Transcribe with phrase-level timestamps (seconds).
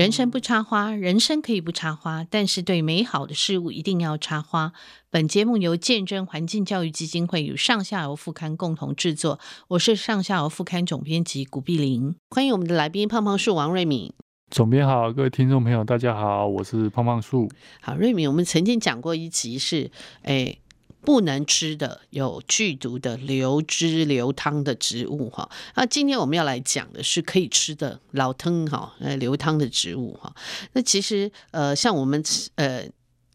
[0.00, 4.72] 人生不插花，人生可以不插花，但是对美好的事物一定要插花。
[5.10, 14.10] 本节目由见证环境教育基金会与上下游副刊共同制作，我是上下游副刊总编辑古碧玲，欢迎我们的来宾胖胖树王瑞敏。
[14.50, 17.50] 总编好，各位听众朋友，大家好，我是胖胖树。
[17.82, 19.90] 好，瑞敏，我们曾经讲过一集是，
[20.22, 20.56] 哎。
[21.02, 30.34] 不能吃的有剧毒的流汁流汤的植物哈，那今天我们要来讲的是可以吃的老汤哈，呃流汤的植物哈。
[30.72, 32.22] 那其实呃像我们
[32.56, 32.84] 呃。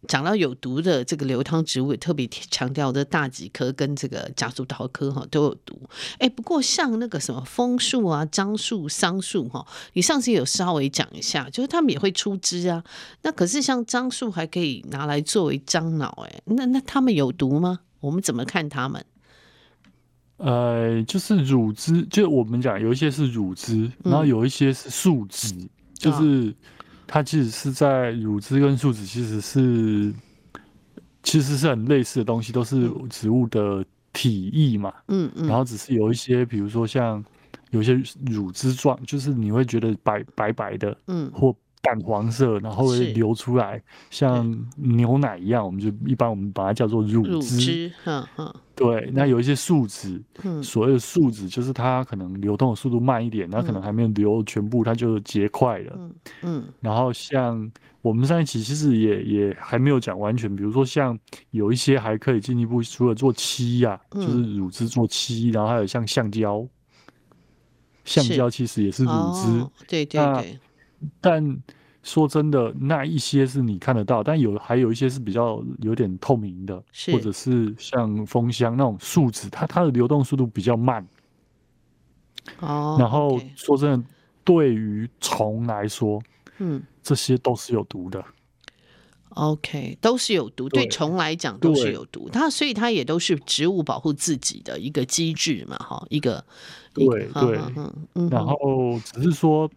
[0.05, 5.77] 讲到有毒的这个流汤植物，也特别强调的大戟科跟这个夹竹桃科哈都有毒。
[6.19, 12.83] 哎，不过像那个什么枫树啊、樟树、桑树哈，你上次有稍微讲一下，就是他们也会出枝啊。
[13.23, 17.79] 那可是像樟树还可以拿来作为樟脑，哎，那那他们有毒吗？
[17.99, 19.03] 我们怎么看他们？
[20.37, 26.55] 呃，就是乳汁，就我们讲有一些是乳汁，然后有一些是树脂，嗯、就是。
[27.07, 30.13] 它其实是在乳汁跟树脂，其实是
[31.23, 34.93] 其实是很类似的东西，都是植物的体液嘛。
[35.07, 35.47] 嗯嗯。
[35.47, 37.23] 然后只是有一些，比如说像
[37.71, 41.55] 有些乳汁状，就是你会觉得白白白的，嗯，或。
[41.85, 44.43] 淡黄色，然后会流出来，像
[44.75, 47.91] 牛奶一样，我们就一般我们把它叫做乳汁。
[48.73, 49.09] 对。
[49.13, 55.93] 那有一些树脂，嗯，所谓的树脂就是它可能流动的速度慢一点，它可能还没有流全部，它就结块了。
[55.95, 56.63] 嗯嗯。
[56.81, 61.17] 然后像我们上一期其实也也还没有讲完全，比如说像
[61.51, 66.67] 有一些还可以进一步，除了做漆呀，就是乳汁做漆，然后还有像橡胶，
[68.03, 69.85] 橡胶其实也是乳汁。
[69.87, 70.59] 对对对。
[71.21, 71.63] 但
[72.03, 81.07] 说真的，那一些是你看得到，但有还有一些是比较有点透明的，或者是像蜂箱那种树脂，它它的流动速度比较慢。
[82.59, 82.95] 哦。
[82.99, 84.07] 然后说真的，
[84.43, 86.21] 对于虫来说，
[86.59, 88.23] 嗯，这些都是有毒的。
[89.29, 92.29] OK，都是有毒，对虫来讲都是有毒。
[92.31, 96.45] 它所以它也都是植物保护自己的一个机制嘛，哈，一个。
[96.93, 97.59] 对对。
[98.13, 98.29] 嗯。
[98.29, 99.67] 然后只是说。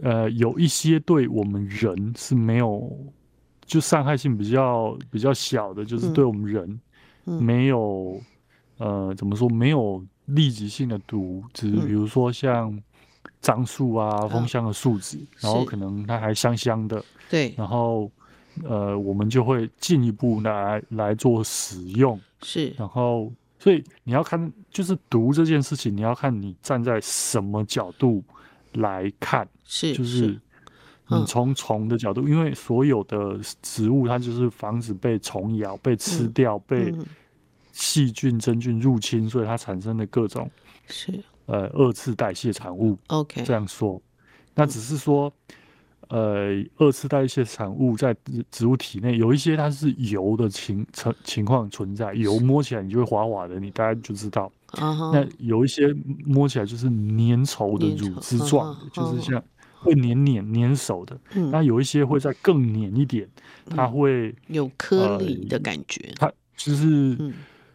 [0.00, 2.96] 呃，有一些对我们人是没有，
[3.66, 6.80] 就伤害性比较比较小的，就是对我们人
[7.24, 8.20] 没有，
[8.78, 12.80] 嗯、呃，怎么说没有立即性的毒，只是比如说像
[13.40, 18.08] 樟树啊、枫香的树脂，然后可能它还香香的，对，然后
[18.62, 28.22] 呃，我们就会进一步来来做使用，是，然后所以你要看，就是毒这件事情，你要看你站在什么角度。
[28.78, 30.40] 来看，是就是。
[31.10, 36.94] 你从虫的角度，因为所有的植物它就是防止被虫咬、被吃掉、被
[37.72, 40.50] 细菌、真菌入侵，所以它产生的各种
[40.86, 41.24] 是。
[41.46, 42.98] 呃二次代谢产物。
[43.06, 43.98] OK，这样说，
[44.54, 45.32] 那只是说
[46.08, 48.16] 呃二次代谢产物在
[48.50, 54.50] 植物体内有一些它是油的情情情况存在，油摸起来你就会滑滑的，你大概就知道。
[54.72, 55.12] Uh-huh.
[55.12, 55.94] 那有一些
[56.26, 59.42] 摸起来就是粘稠的乳汁状的，就是像
[59.78, 61.18] 会黏黏黏手的。
[61.32, 61.48] Uh-huh.
[61.50, 63.26] 那有一些会再更黏一点，
[63.66, 66.12] 嗯、它会有颗粒的感觉。
[66.20, 67.32] 呃、它就是、嗯、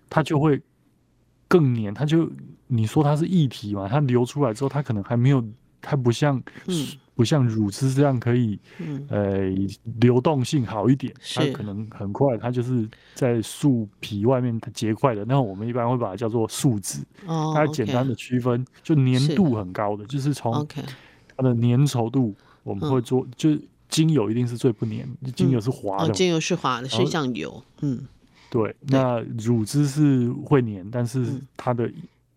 [0.09, 0.61] 它就会
[1.47, 2.29] 更黏，它就
[2.67, 3.87] 你说它是液体嘛？
[3.87, 5.43] 它流出来之后，它可能还没有，
[5.81, 6.41] 它不像。
[7.13, 9.47] 嗯不像乳汁这样可以，嗯、呃，
[9.99, 15.23] 流动性好一点，它可能很快，它就是在树皮外面结块的。
[15.25, 17.03] 那我们一般会把它叫做树脂。
[17.27, 20.67] 哦，它简单的区分，就粘度很高的，是就是从
[21.37, 23.55] 它的粘稠度，我们会做，嗯、就
[23.89, 28.07] 精油一定是最不粘，精油是滑的，精油是滑的，是像油，嗯，
[28.49, 28.75] 对。
[28.81, 31.87] 那乳汁是会粘，但是它的，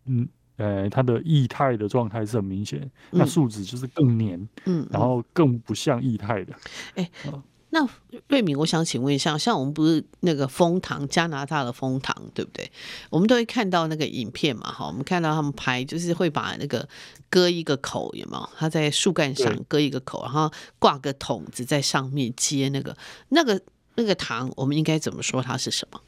[0.05, 0.29] 嗯。
[0.57, 2.81] 呃，它的液态的状态是很明显，
[3.13, 6.55] 嗯，那树脂就是更黏，嗯，然后更不像液态的。
[6.95, 7.87] 哎，嗯，那
[8.29, 12.71] 瑞敏，我想请问一下，像我们不是那个枫糖，加拿大的枫糖，对不对？
[13.11, 16.89] 我们都会看到那个影片嘛，哈，我们看到他们拍，就是会把那个
[17.29, 18.49] 割一个口，有没有？
[18.57, 22.97] 他在树干上割一个口，然后挂个桶子在上面接那个
[23.29, 23.61] 那个
[23.97, 26.01] 那个糖，我们应该怎么说它是什么？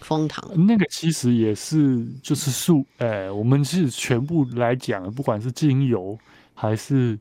[0.00, 6.18] 枫糖那个其实也是就是树，呃，我们是全部来讲，不管是精油
[6.54, 7.18] 还是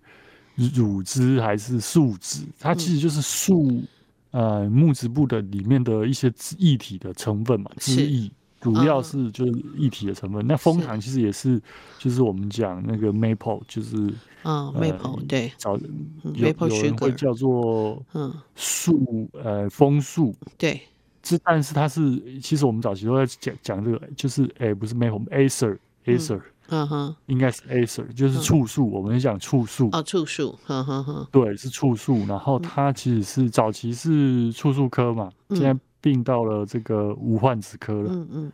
[0.56, 3.82] 乳汁还是树脂，它其实就是树，
[4.32, 10.46] 呃，木质部的里面的一些液体的成分嘛，汁液，主要是就是液体的成分。
[10.46, 11.62] 那蜂糖其实也是，
[11.98, 13.96] 就是我们讲那个 maple，就是
[14.44, 15.78] 嗯，maple 对，找
[16.36, 18.34] 有有人会叫做嗯。
[18.56, 20.36] 树，呃，枫树。
[20.58, 20.82] 对。
[21.24, 29.90] 是，但是它是，其实我们早期都在讲讲这个，就是，哎、欸，不是 maple，acer，acer，嗯哼，应该是 Acer，就是触素，嗯、我们讲触素。
[29.92, 32.26] 哦，醋素，呵呵呵，对，是触素。
[32.28, 38.12] 然后它其实是早期是触素科嘛，嗯、现在并到了这个无患子科了。
[38.14, 38.52] 嗯嗯，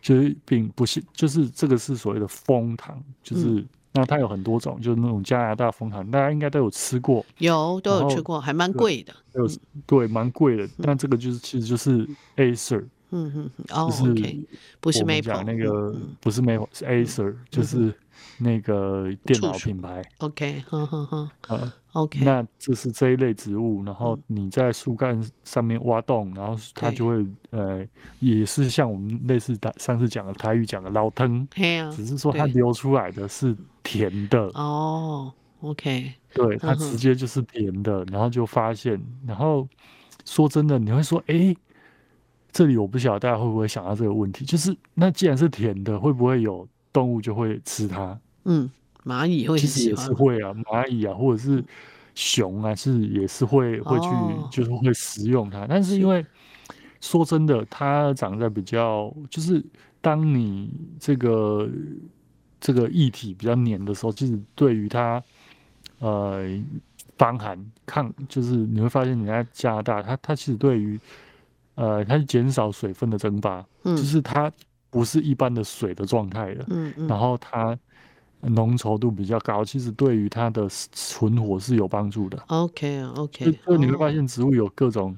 [0.00, 3.64] 就是并不是，就是这个是所谓的枫糖，就是。
[3.92, 9.48] 嗯那它有很多种，就是那种加拿大枫糖，大家应该都有吃过，有都有吃过，还蛮贵的，有
[9.84, 10.68] 对蛮贵的。
[10.80, 14.46] 但这个就是其实就是 Acer，嗯嗯，哦，OK，
[14.80, 17.92] 不是 m a p l 那个不是没是 Acer，就是
[18.38, 21.72] 那个电脑品牌，OK，呵呵呵。
[21.92, 27.84] OK，那这是这一类植物，然后你在树干上面挖洞，然后它就会呃，
[28.20, 31.44] 也是像我们类似的上次讲的台语讲的老藤，
[31.90, 34.40] 只是说它流出来的是甜的。
[34.54, 35.32] 哦
[35.62, 38.96] ，OK，对，它直接就是甜的，然后就发现，
[39.26, 39.68] 然后
[40.24, 41.52] 说真的，你会说，哎，
[42.52, 48.18] 这里我不晓得大家会不会想到这个问题，就是那既然是甜的，会不会有动物就会吃它？
[48.44, 48.70] 嗯。
[49.02, 51.64] 蚂蚁会，其实也是会啊，蚂蚁啊，或者是
[52.14, 54.08] 熊啊，是也是会会去，
[54.50, 55.66] 就是会食用它。
[55.66, 56.24] 但是因为
[57.00, 59.64] 说真的，它长在比较，就是
[60.02, 61.66] 当你这个
[62.60, 65.20] 这个液体比较黏的时候，其实对于它
[66.00, 66.44] 呃
[67.16, 71.00] 防寒抗，就是你会发现你在加拿大，它它其实对于
[71.82, 74.50] 呃它是减少水分的蒸发，嗯就是它
[74.90, 77.78] 不是一般的水的状态的，嗯嗯，然后它。
[78.42, 82.42] 浓稠度比较高，其实对于它的存活是有帮助的。
[82.46, 85.14] OK，OK，就你会发现植物有各种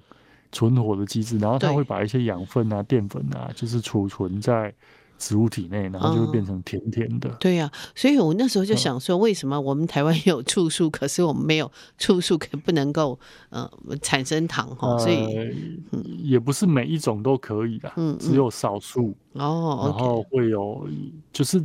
[0.50, 4.74] 存活的机制，然后它会把一些养分啊、淀粉啊，就是储存在
[5.22, 7.30] 植物体内，然后就会变成甜甜的。
[7.40, 13.18] 对呀，所以我那时候就想说，为什么我们台湾有醋树，可是我们没有醋树，可不能够
[13.50, 13.70] 呃
[14.02, 14.98] 产生糖哈？
[14.98, 15.80] 所以
[16.22, 20.88] 也不是每一种都可以的，嗯，只有少数哦，然后会有
[21.32, 21.64] 就是。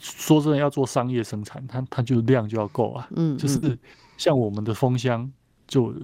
[0.00, 3.08] 说真的，要做商业生产，它它就量就要够啊。
[3.16, 3.78] 嗯，就是
[4.18, 5.30] 像我们的蜂箱，
[5.66, 5.94] 就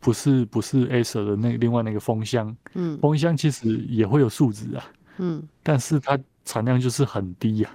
[0.00, 2.54] 不是不是 Acer 的那另外那个蜂箱。
[2.74, 4.84] 嗯，蜂箱其实也会有树脂啊。
[5.18, 7.70] 嗯，但是它产量就是很低呀。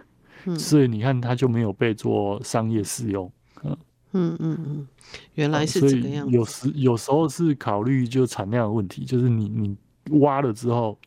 [0.46, 3.32] 嗯，所以你看它就没有被做商业使用。
[3.64, 3.78] 嗯
[4.12, 4.88] 嗯嗯嗯，
[5.36, 6.32] 原来是这个样子。
[6.32, 9.78] 有时有时候是考虑就产量的问题，就是你你
[10.20, 10.98] 挖了之后，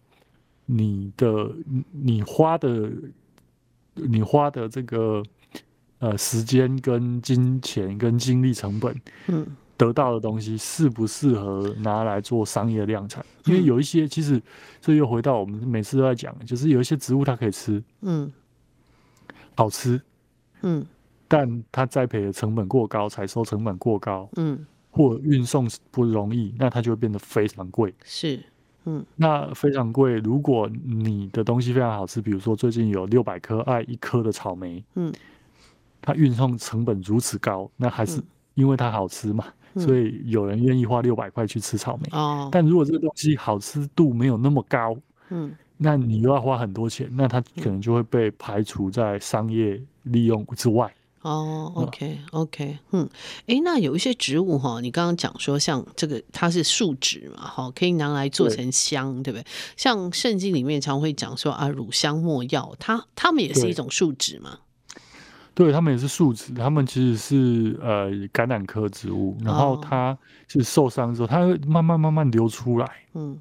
[0.65, 1.53] 你的
[1.93, 2.91] 你花的。
[3.99, 5.23] 你花的这个
[6.01, 8.95] 呃时间跟金钱跟精力成本，
[9.29, 13.25] 嗯，得到的东西适不适合拿来做商业量产？
[13.45, 14.41] 因为有一些其实
[14.81, 18.33] 这又回到我们每次都在讲，就是有一些植物它可以吃，嗯，
[19.55, 20.01] 好吃，
[20.63, 20.85] 嗯，
[21.29, 28.41] 但它栽培的成本过高，采收成本过高，嗯，或运送不容易，那它就会变得非常贵，是。
[28.89, 30.15] 嗯，那非常贵。
[30.19, 35.13] 如果你的东西非常好吃，比如说最近有六百颗爱一颗的草莓，嗯，
[36.01, 38.23] 它运送成本如此高，那还是
[38.55, 42.09] 因为它好吃嘛，嗯、所以有人愿意花六百块去吃草莓。
[42.13, 44.97] 哦，但如果这个东西好吃度没有那么高，
[45.31, 50.93] 嗯，那你又要花很多钱，那它可能就会被排除在商业利用之外。
[51.23, 53.09] 哦、oh，OK，OK，okay, okay, 嗯，
[53.47, 59.47] 哎、欸，那有一些植物哈，你刚刚讲说像这个它是树脂嘛，哈，可以拿来做成香，对，对不对？
[59.77, 64.61] 像圣经里面常会讲说啊，乳香没药，它它们也是一种树脂嘛？
[65.57, 73.37] 对，他们也是树脂，他们其实是呃橄榄科植物，然后它是受伤之后，它会慢慢慢慢流出来，嗯，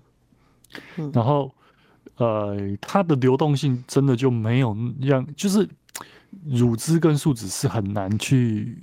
[0.97, 1.11] 嗯。
[1.13, 1.53] 然后
[2.15, 5.69] 呃，它的流动性真的就没有让，就是。
[6.49, 8.77] 乳汁跟树脂是很难去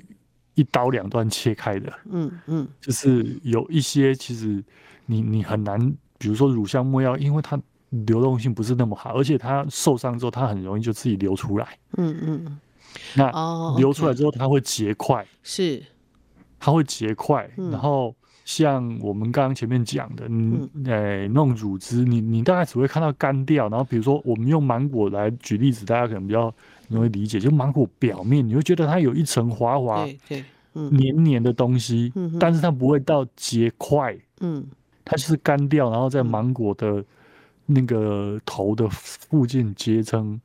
[0.54, 4.64] 一刀两断切开的，嗯嗯，就是有一些其实
[5.04, 5.78] 你你很难，
[6.16, 7.60] 比如说乳香没药，因为它
[7.90, 12.58] 流动性不是那么好，而且它受伤之后它很容易就自己流出来，嗯嗯，
[13.14, 15.82] 那流出来之后它会结块，是，
[16.58, 26.52] 它会结块，然后像我们刚刚前面讲的，嗯，哎，那种乳汁，你你大概只会看到干掉，然后比如说我们用芒果来举例子，大家可能比较。
[26.88, 30.06] 容易理解，就芒果表面，你会觉得它有一层滑滑、
[30.75, 34.62] 黏黏的东西，嗯但是它不会到结块，嗯，
[35.02, 37.02] 它就是干掉，然后在芒果的
[37.64, 40.38] 那个头的附近结成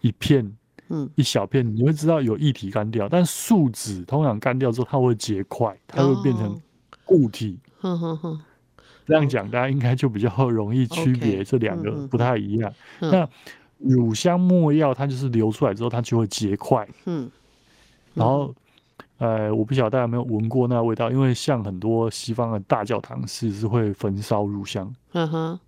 [0.00, 0.52] 一片，
[0.92, 6.60] 嗯，一小片，你会知道有液体干掉，但树脂通常干掉之后，它会结块，它会变成
[7.04, 8.40] 固体，哼哼哼，
[9.06, 13.28] 这样讲大家应该就比较容易区别这两个不太一样，那。
[13.84, 16.88] 乳香没药，它就是流出来之后，它就会结块。
[17.06, 17.28] 嗯，
[18.14, 18.54] 然后，
[19.18, 24.94] 呃，我不晓得大家有没有闻过那个味道，因为像很多西方的大教堂是是会焚烧乳香。
[25.14, 25.60] 嗯哼，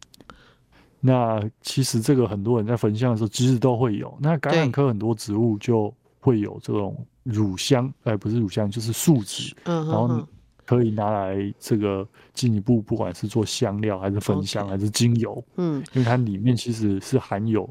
[1.06, 4.16] 那其实这个很多人在焚香的时候其实都会有。
[4.18, 10.26] 那橄榄科很多植物就会有这种乳香，哎，不是乳香，就是树脂，嗯，然后
[10.64, 17.68] 可以拿来这个进一步，不管是做香料还是焚香还是精油，嗯，因为它里面其实是含有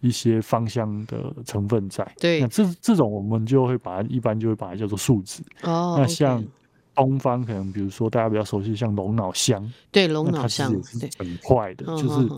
[0.00, 2.06] 一些芳香的成分在。
[2.20, 5.42] 对，那这这种我们就会把它一般就会把它叫做树脂。
[5.62, 6.44] 哦，那像
[6.94, 12.28] 东方可能比如说大家比较熟悉像龙脑香，对，龙脑香也是整块的，就是。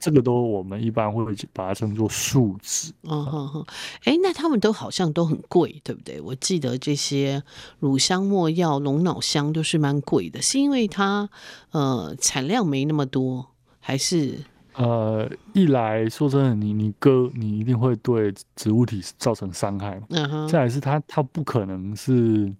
[0.00, 2.90] 这个都我们一般会把它称作树脂。
[3.02, 3.66] 嗯哼哼，
[4.04, 6.18] 哎，那他们都好像都很贵，对不对？
[6.20, 7.42] 我记得这些
[7.78, 11.28] 乳香、没药、龙脑香都是蛮贵的，是因为它
[11.72, 13.46] 呃产量没那么多，
[13.78, 14.38] 还是？
[14.74, 20.00] 呃，一来说真的，你你割你一定会对植物体造成伤害。
[20.08, 20.48] 嗯哼。
[20.48, 22.50] 再来是它它不可能是，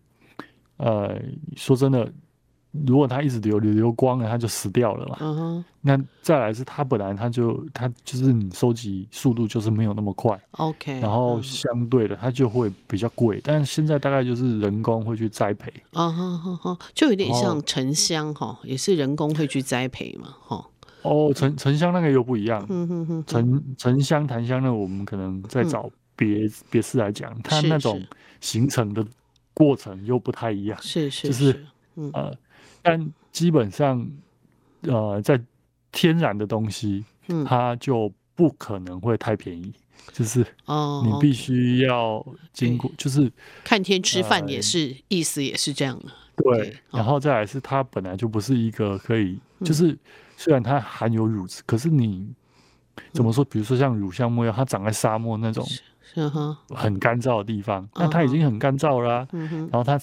[0.76, 1.18] 呃，
[1.56, 2.12] 说真的。
[2.72, 5.16] 如果它一直流流流光了，它就死掉了嘛。
[5.20, 5.64] 嗯哼。
[5.80, 10.40] 那再来是它本来它就它就是你收集速度就是没有那么快。
[10.52, 11.00] OK。
[11.00, 15.72] 然后相对的它就会比较贵，但是现在大概就是人工会去栽培。
[15.92, 20.64] 啊哈哈哈，就有点像沉香哈，也是人工会去栽培嘛哈。
[21.02, 22.64] 哦，沉沉香那个又不一样。
[22.68, 23.24] 嗯哼哼。
[23.26, 28.00] 沉沉香、檀香呢我们可能再找别别事来讲，它那种
[28.40, 29.04] 形成的
[29.54, 30.78] 过程又不太一样。
[30.80, 31.26] 是是。
[31.26, 31.66] 就是
[32.12, 32.32] 呃。
[32.82, 34.10] 但基本上，
[34.82, 35.40] 呃，在
[35.92, 39.72] 天然的东西，嗯，它就不可能会太便宜，
[40.12, 43.30] 就是哦，你必须要经过，就是
[43.64, 46.76] 看天吃饭也是意思也是这样的，对。
[46.90, 49.96] 然后再来是它本来就不是一个可以，就是
[50.36, 52.32] 虽然它含有乳汁，可是你
[53.12, 53.44] 怎么说？
[53.44, 55.66] 比如说像乳香木药，它长在沙漠那种。
[56.68, 59.98] 很干燥的地方，那它已经很干燥了，然后它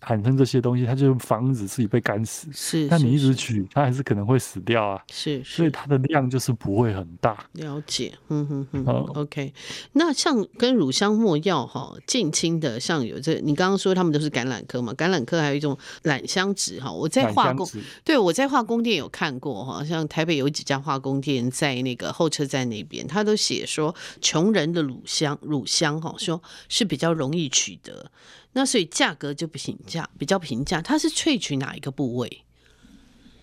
[0.00, 2.48] 产生这些东西，它就防止自己被干死。
[2.52, 5.00] 是，但你一直取，它还是可能会死掉啊。
[5.10, 7.36] 是，所以它的量就是不会很大。
[7.52, 8.84] 了解，嗯哼哼。
[9.14, 9.52] OK，
[9.92, 14.92] 那像跟乳香没药哈近亲的，像有这，你刚刚说他们都是橄榄科嘛？
[14.94, 17.68] 橄榄科还有一种榄香脂哈，我在化工，
[18.04, 25.38] 对，我在化工店有看过哈，像台北有几家化工店在那个候车站那边，他都写说穷人的乳香。
[25.44, 28.10] 乳香哈，说是比较容易取得，
[28.52, 30.80] 那所以价格就不平价，比较平价。
[30.80, 32.42] 它是萃取哪一个部位？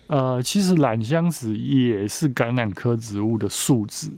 [0.08, 4.10] 呃，其实榄香子也是橄榄科植物的树脂。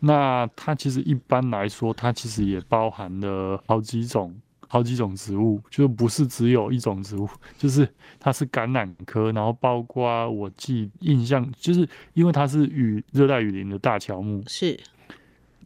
[0.00, 4.32] 那它其实一般来说，它其实也包含了好几种、
[4.68, 7.28] 好几种植物，就不是只有一种植物。
[7.56, 7.88] 就是
[8.20, 14.78] 它是橄榄科，然后包括我记印象，就是因为它是雨热带雨林的大乔木，是。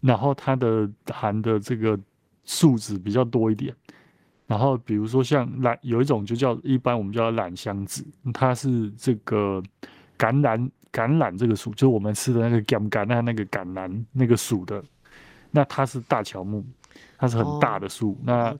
[0.02, 1.98] 然后它的含的这个
[2.44, 3.74] 树脂比较多一点，
[4.46, 8.04] 然后比如说像榄有一种就叫一般我们叫榄香脂，
[8.34, 9.62] 它是这个
[10.18, 14.84] 橄榄橄榄这个属，就是我们吃的那个橄橄那那个橄榄那个属的，
[15.50, 16.64] 那它是大乔木，
[17.16, 18.56] 它是很大的树，哦、那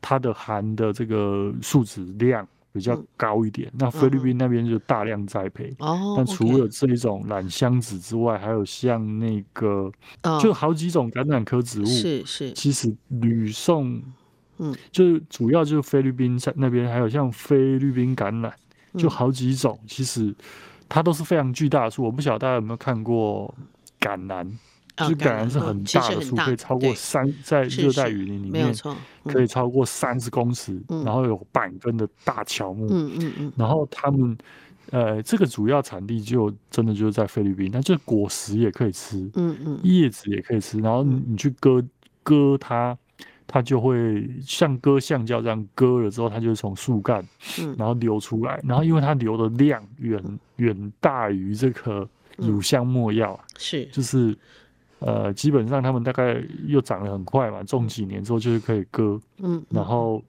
[0.00, 2.46] 它的含的这个树脂量。
[2.72, 5.74] 比较高一点，嗯、那菲律宾那边就大量栽培。
[5.78, 9.90] 哦，但除了这一种榄香子之外，哦、还有像那个，
[10.22, 11.86] 哦、就好几种橄榄科植物。
[11.86, 14.00] 是是，其实吕宋，
[14.58, 18.52] 嗯，就是主要就是菲律宾在那边，还有像菲律宾橄榄，
[18.96, 19.78] 就好几种。
[19.82, 20.34] 嗯、其实
[20.88, 22.04] 它都是非常巨大的树。
[22.04, 23.52] 我不晓得大家有没有看过
[23.98, 24.48] 橄榄。
[25.08, 28.72] 就感染是很大的树，可以超过三，在热带雨林里面，
[29.24, 32.86] 可以超过三十公尺，然后有百根的大乔木。
[32.90, 33.52] 嗯嗯嗯。
[33.56, 34.36] 然后他们，
[34.90, 40.78] 呃，这个主要产地就真的就是在菲律宾，那这果实也可以吃，嗯嗯，叶子也可以吃。
[40.80, 41.82] 然后你去割
[42.22, 42.96] 割它，
[43.46, 47.26] 它就会像割橡胶这样割了之后，它就从树干，
[47.76, 48.60] 然后流出来。
[48.62, 50.22] 然后因为它流的量远
[50.56, 54.36] 远大于这个乳香没药，是就是。
[55.00, 60.22] 呃，基本上他们大概又长得很快嘛，种几年之后就是可以割，嗯，然后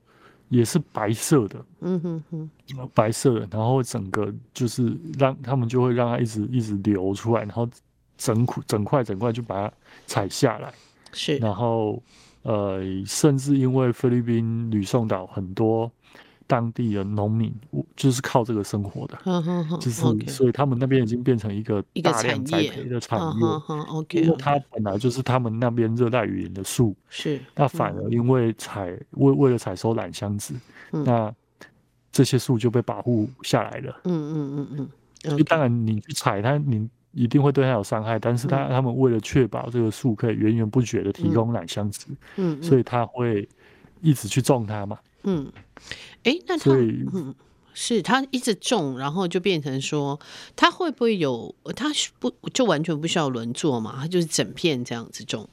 [0.50, 2.50] 也是白色的，嗯哼哼，
[2.94, 7.68] 白色的，然后整个就是让他们就会让它一直一直流出来，然后
[8.18, 9.74] 整块整块整块就把它
[10.06, 10.74] 采下来，
[11.14, 12.02] 是，然后
[12.44, 15.92] 呃，甚至因为菲律宾吕宋岛很多。
[16.52, 17.50] 当地的农民
[17.96, 19.18] 就是靠这个生活的，
[19.80, 24.22] 就是所以他们那边已经变成一个大量栽培的产业。
[24.22, 30.54] 因为它本来就是他们那边热带雨林的树，是那反而因为采为为了采收榄香子，
[30.92, 31.34] 那
[32.12, 34.02] 这些树就被保护下来了。
[34.04, 34.68] 嗯嗯嗯
[35.24, 35.32] 嗯。
[35.32, 43.48] 所以当然你去采它，你一定会对它有伤害，但是他他们为了确保这个树可以源源不绝的提供榄香子，嗯，所以他会
[44.02, 45.00] 一直去种它嘛。
[45.24, 45.52] 嗯。
[46.24, 47.34] 哎，那他，嗯，
[47.74, 50.20] 是他一直种，然后就变成说，
[50.56, 51.56] 他会不会有？
[51.76, 53.96] 他不就完全不需要轮作嘛？
[53.98, 55.50] 他就是整片这样子种。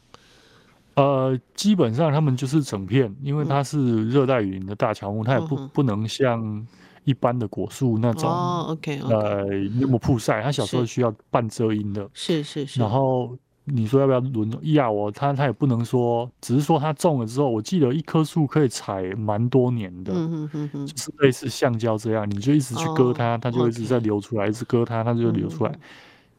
[0.95, 6.67] 呃，基本上他们就是整片，因为它是热带雨林的大乔木，嗯、它也不不能像
[7.05, 9.45] 一般的果树那种、哦、OK, okay 呃
[9.81, 12.11] 那么曝晒，它小时候需要半遮阴的。
[12.13, 12.81] 是是是。
[12.81, 13.39] 然后
[13.73, 15.11] 你说要不要轮要我？
[15.11, 25.71] 他他也不能说，只是说他种了之后，我记得一棵树可以采蛮多年的，嗯、哼哼哼就是类似橡胶这样，你就一直去割它，哦、它就一直在流出来一直割它，它就流出来。
[25.73, 25.81] 嗯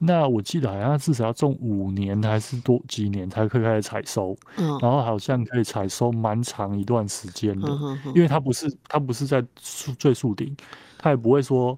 [0.02, 10.56] 那我记得好像至少要种五年还是多几年才可以开始采收，嗯，然后好像可以采收蛮长一段时间的，嗯，因为它不是它不是在树最树顶，
[10.98, 11.78] 它也不会说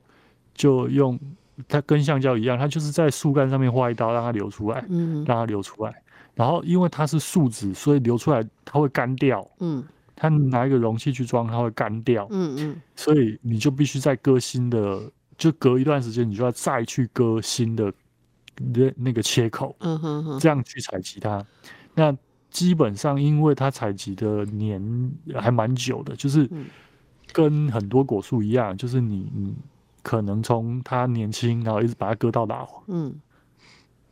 [0.53, 1.19] 就用
[1.67, 6.03] 它跟橡胶一样，它就是在树干上面划一刀让它流出来，嗯，让它流出来，
[6.35, 9.83] 然后因为它是树脂，所以流出来它会干掉，嗯，
[10.15, 15.01] 它拿一个容器去装它会干掉，嗯嗯，所以你就必须再割新的，
[15.37, 17.91] 就隔一段时间你就要再去割新的。
[18.57, 21.43] 那那个切口，嗯哼哼，这样去采集它，
[21.95, 22.15] 那
[22.51, 26.47] 基本上因为它采集的年还蛮久的，就是
[27.31, 29.55] 跟很多果树一样，就是你你
[30.01, 33.15] 可能从他年轻，然后一直把它割到老，嗯，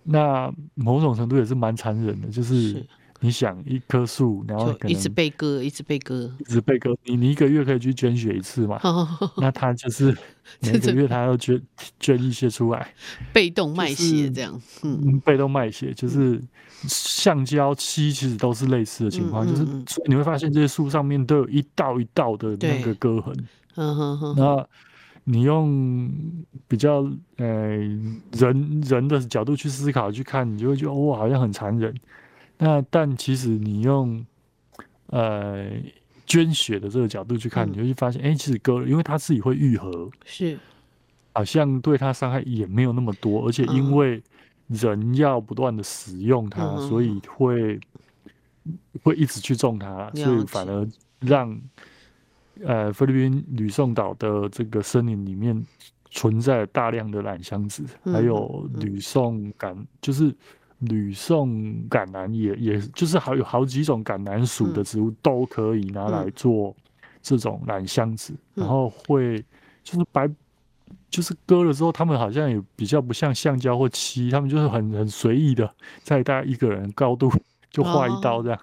[0.04, 2.86] 那某种程度也是蛮残忍的，就是。
[3.22, 6.96] 你想一棵树，然后一直被割，一直被割，一直被割。
[7.04, 8.80] 你你一个月可以去捐血一次嘛？
[9.36, 10.18] 那他就是
[10.64, 11.62] 每个月他要捐
[12.00, 12.94] 捐一些出来，
[13.34, 14.58] 被动卖血这样。
[14.84, 16.42] 嗯，被动卖血就是
[16.88, 19.66] 橡胶漆，其实都是类似的情况，就是
[20.06, 23.36] 你会发现这些树上面都有一道一道的那个割痕。
[23.76, 24.36] 嗯哼哼。
[24.38, 24.66] 那
[25.24, 26.10] 你用
[26.68, 27.46] 比较呃
[28.32, 31.94] 人人的角度去思考去看，你就会觉得哇，好像很残忍。
[32.58, 34.26] 那但其实你用
[35.08, 35.70] 呃
[36.26, 40.60] 捐血的这个角度去看，嗯、你就会发现，哎、欸，其实割了，因为它自己会愈合，是，
[41.34, 44.22] 好像对它伤害也没有那么多，而且因为
[44.68, 47.80] 人要不断的使用它，嗯、所以会
[49.02, 50.88] 会一直去种它，所以反而
[51.20, 51.60] 让
[52.66, 55.66] 呃菲律宾吕宋岛的这个森林里面
[56.12, 60.36] 存在大量的染香子，嗯、还有吕宋橄，就是。
[60.84, 61.50] 吕宋
[61.90, 66.74] 橄榄也也就是好有好几种橄榄属的植物都可以拿来做
[67.22, 69.44] 这种染香子，然后会
[69.84, 70.26] 就是白
[71.10, 75.70] 就是割了之后，他们好像也比较不像橡胶或漆，他们就是很很随意的
[76.02, 77.30] 在大概一个人高度
[77.72, 78.60] 就划一刀这样。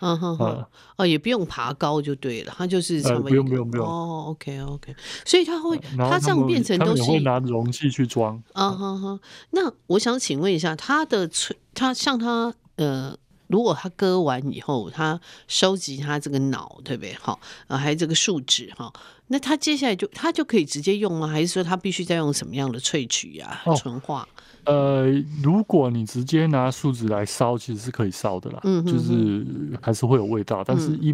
[0.00, 8.42] 嗯哼哼，哦，也不用爬高就对了，它就是呃，不用不用不用哦，OK OK，所以它会，它这样变成都是会拿容器去装。
[8.52, 17.14] 嗯哼哼，那我想请问一下，它的脆，它像它呃，如果它割完以后，它收集它这个脑，对不对？
[17.14, 18.92] 好，呃，还有这个树脂哈，
[19.28, 21.26] 那它接下来就它就可以直接用吗？
[21.26, 24.28] 还是说它必须再用什么样的萃取呀、啊、纯化？
[24.66, 25.06] 呃，
[25.42, 29.46] 如果你直接拿树脂来烧，其实是可以烧的啦，嗯、哼哼就是
[29.80, 30.64] 还是会有味道。
[30.64, 31.12] 但是一，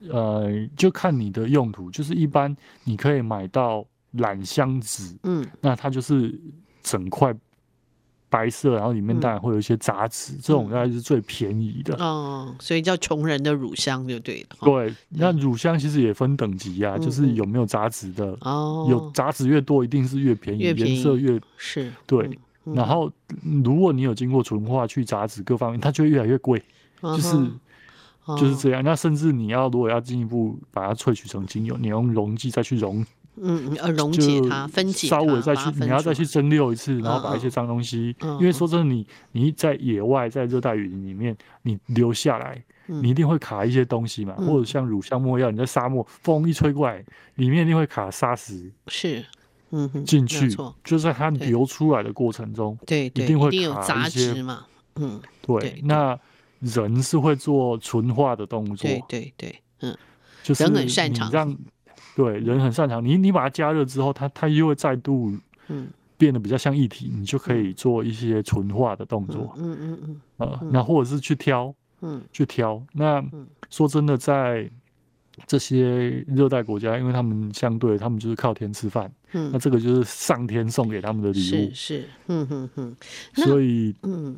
[0.00, 6.36] 嗯、呃，就看你的用途，就是一般你可以买到染香纸，嗯，那它就是
[6.82, 7.32] 整块
[8.28, 11.94] 白色，然后里面当然会有一些杂质，嗯、这种应该是最便宜的。
[12.02, 14.56] 哦，所以叫穷人的乳香就对了。
[14.60, 18.36] 对，那乳香其实也分等级啊，嗯、就是有没有杂质的。
[18.40, 22.36] 哦，有杂质越多，一定是越便宜，颜便色越是对。
[22.68, 23.10] 嗯然后，
[23.64, 26.62] 如果你有经过纯化去杂质各方面，它就会越来越贵，
[27.00, 27.36] 就是、
[28.26, 28.38] uh.
[28.38, 28.84] 就是这样。
[28.84, 33.04] 那甚至你要如果要进一步把它萃取成精油，你用溶剂再去溶，
[33.40, 38.38] 嗯，呃，溶解它，分解，稍微再去，你要再去蒸馏一次，然后把一些脏东西，uh.
[38.38, 44.44] 因为说真的，你你在野外在热带雨林里面，你留下来，你一定会卡一些东西嘛，uh.
[44.44, 47.04] 或者像乳香没药，你在沙漠风一吹过来，
[47.36, 49.24] 里面一定会卡沙石，是。
[49.70, 50.48] 嗯哼，进去
[50.82, 54.66] 就在它流出来的过程中，对，一定会有杂质嘛。
[54.96, 55.80] 嗯，对。
[55.84, 56.18] 那
[56.60, 59.96] 人是会做纯化的动作，对对对，嗯，
[60.42, 61.30] 就是人很擅长。
[61.30, 61.56] 让
[62.16, 65.32] 对人很擅长，你你把它加热之后，它它又会再度
[65.68, 65.88] 嗯。
[66.16, 69.54] 变得比较像液体，你就可以做一些纯化的动作。
[69.56, 72.82] 嗯嗯嗯，呃，那或者是去挑，嗯，去挑。
[72.92, 73.24] 那
[73.70, 74.68] 说真的，在
[75.46, 82.96] 这些热带国家，因为他们相对，他们就是靠天吃饭，嗯，那这个就是上天送给他们的礼物，是是，嗯嗯嗯，
[83.34, 84.36] 所以，嗯，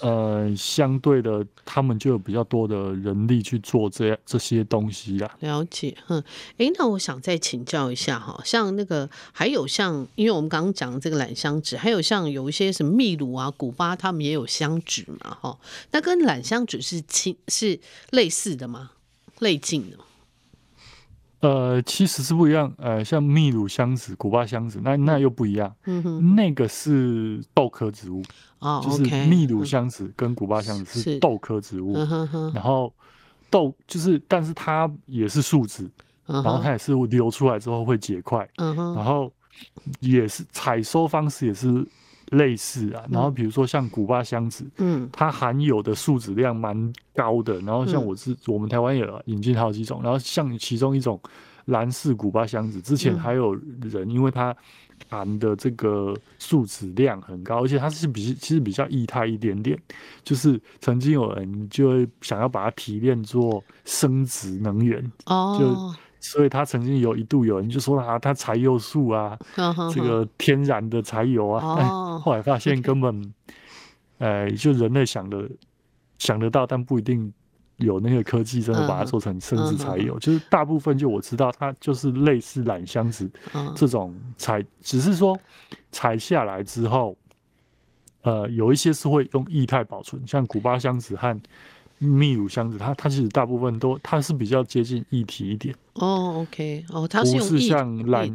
[0.00, 5.36] 呃，相对的，他们就有比较多的人力去做这样这些东西啦。
[5.40, 6.22] 了解，嗯，
[6.58, 15.58] 哎，那我想再请教一下哈，像那个还有像，因为我们刚刚讲的这个榄香脂，还有像有一些什么秘鲁啊、古巴，他们也有香脂嘛，哈，
[15.92, 17.78] 那跟榄香脂是亲是
[18.10, 18.90] 类似的吗？
[19.40, 20.04] 类近的吗？
[21.40, 22.72] 呃，其实是不一样。
[22.78, 25.74] 呃，像秘鲁香子、古巴香子，那那又不一样。
[25.84, 28.22] 嗯哼，那个是豆科植物。
[28.58, 31.92] 哦，就是秘鲁香子跟古巴香子是豆科植物。
[31.94, 32.52] 嗯哼哼。
[32.54, 32.92] 然后
[33.50, 35.88] 豆就是，但是它也是树脂，
[36.26, 38.48] 然后它也是流出来之后会结块。
[38.56, 38.94] 嗯哼。
[38.94, 39.30] 然后
[40.00, 41.86] 也是采收方式也是。
[42.30, 47.60] 类似啊，然后比如说像古巴香子，嗯，它含有的树脂量蛮高的。
[47.60, 51.20] 然后像我是、嗯、我们台湾也引进好几种，然后像其中一种
[51.66, 54.54] 蓝氏古巴香子，之前还有人因为它
[55.08, 59.78] 含的这个树脂量很高，而且它是比其实比较液态一点点，
[60.24, 66.05] 就是曾经有人就会想要把它提炼做生殖能源哦，就。
[66.28, 69.38] 所以他曾经有一度有人就说啊，他柴油树啊，
[69.94, 71.88] 这个天然的柴油啊，但
[72.20, 73.34] 后来发现根本，
[74.18, 75.48] 呃，就人类想的
[76.18, 77.32] 想得到，但不一定
[77.76, 80.18] 有那个科技真的把它做成甚至柴油。
[80.18, 83.30] 就是大部分就我知道，它就是类似榄香子
[83.74, 85.38] 这种采，只是说
[85.92, 87.16] 采下来之后，
[88.22, 91.40] 呃，有一些是会用液态保存，像古巴香子和。
[91.98, 95.74] 秘鲁箱子，它它其实大部分都它是比较接近液体一点。
[95.94, 98.28] 哦，OK 哦，它是不是像蓝？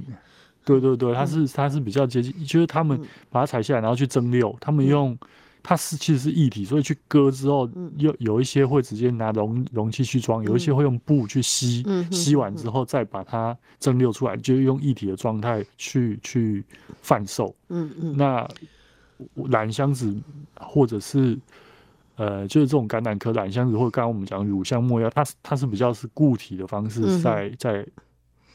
[0.63, 5.17] 对对对，它是它是比较接近，就是他们把它采下来，然后去蒸馏，他们用
[5.63, 16.63] 它是其实是液体，所以去割之后，有有一些会直接拿容容器去装，有一些会用布去吸，吸完之后再把它蒸馏出来，就用液体的状态去去
[17.01, 17.55] 贩售。
[17.69, 18.47] 嗯嗯，那
[19.49, 20.15] 蓝箱子
[20.59, 21.37] 或者是。
[22.21, 27.87] 呃，就是这种橄榄科榄香子，或者刚刚我们讲乳香没药，它是它是比较是固体的方式在、嗯、在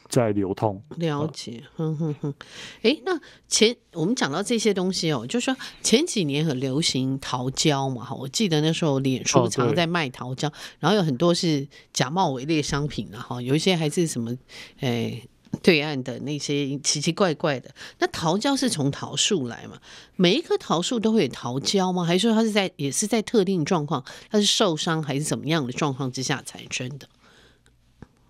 [0.07, 0.81] 在流通。
[0.95, 2.33] 了解，哼哼哼。
[2.77, 14.31] 哎、欸，那前我们讲到这些东西哦，就是说前几年很流行桃胶嘛，哈，我记得那时候脸书常在卖桃胶，哦、然后有很多是假冒伪劣商品的哈，有一些还是什么，
[14.79, 15.29] 哎、欸。
[15.61, 19.77] 对岸的那些奇奇怪怪的，那桃胶是从桃树来嘛？
[20.15, 22.03] 每一棵桃树都会有桃胶吗？
[22.03, 27.07] 还是说它是在也是在特定状况，它是受伤还是怎么样的状况之下产生的？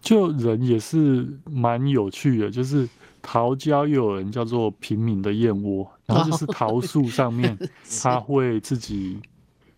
[0.02, 2.88] 就人也是蛮有趣的，就是
[3.22, 7.58] 桃胶又有人叫做平民的燕窝，然后就是桃树上面
[8.02, 9.20] 它会自己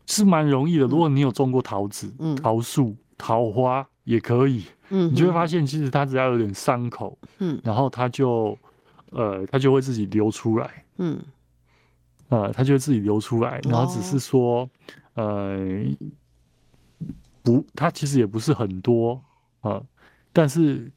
[0.06, 0.86] 是蛮容易的。
[0.86, 4.64] 如果你有种过桃子、桃树、桃花也可以。
[4.90, 8.58] 嗯，你就会发现，其实它只要有点伤口，嗯，然后它就，
[9.12, 11.20] 呃，它就会自己流出来，嗯，
[12.30, 14.70] 呃，它就会自己流出来，然后只是说，
[15.14, 15.58] 呃，
[17.44, 19.14] 不，它其实也不是很多，
[19.62, 19.86] 啊、呃，
[20.34, 20.92] 但是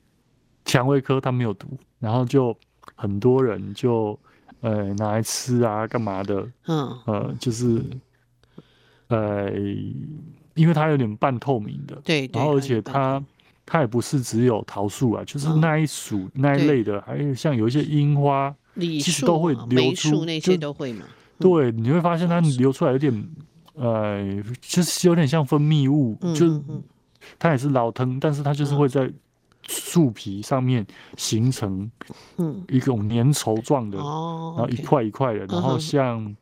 [0.65, 2.57] 蔷薇科它没有毒，然后就
[2.95, 4.19] 很多人就，
[4.61, 7.83] 呃，拿来吃啊，干嘛的，嗯，呃，就是，
[9.09, 9.51] 呃，
[10.55, 13.23] 因为它有点半透明的，对，然后而且它。
[13.73, 21.07] 它也不是只有桃树啊，就是那一属、哦、那一类的，还有像有一些樱花，其实都会流出那些都会嘛。
[21.39, 23.31] 对，你会发现它流出来有点，
[23.73, 26.61] 呃，就是有点像分泌物，嗯、就是
[27.39, 29.11] 它也是老藤，但是它就是会在
[29.67, 31.91] 树皮上面形成
[32.69, 36.37] 一种粘稠状的，嗯、然后一块一块的，然后像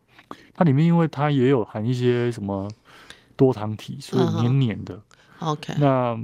[0.53, 2.69] 它里面因为它也有含一些什么
[3.37, 5.01] 多糖体，所以黏黏的。
[5.39, 6.19] OK，那。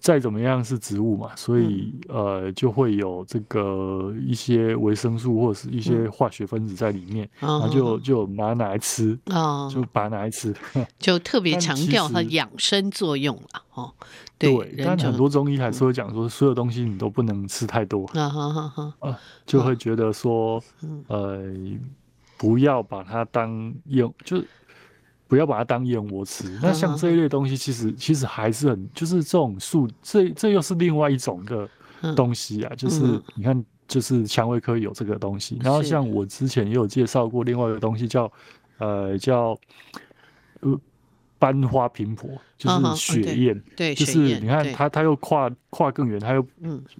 [0.00, 10.54] 再怎么样是植物嘛，所以、嗯、呃就会有这个一些维生素或者是一些化学分子在里面，嗯、然后就就把它拿来吃，哦、就把它拿来吃，
[10.98, 13.92] 就特别强调它养生作用了哦。
[14.38, 21.54] 对，对但很多中医还是会讲说，所有东西你都不能吃太多，啊哈哈哈，就会觉得说，嗯、呃，
[22.38, 24.42] 不要把它当用就。
[25.30, 26.58] 不要把它当燕窝吃。
[26.60, 31.68] 那像这一类东西，其实其实还是很，就是这种树，这这又是另外一种的
[32.16, 32.74] 东西啊。
[32.76, 33.00] 就是
[33.36, 35.56] 你看，就是蔷薇科有这个东西。
[35.62, 38.32] 然后像我之前也有介绍过另外一个东西，叫
[38.78, 39.56] 呃叫
[40.62, 40.80] 呃
[41.38, 43.62] 斑花平婆，就是雪燕。
[43.76, 46.44] 对，就是你看它它又跨跨更远，它又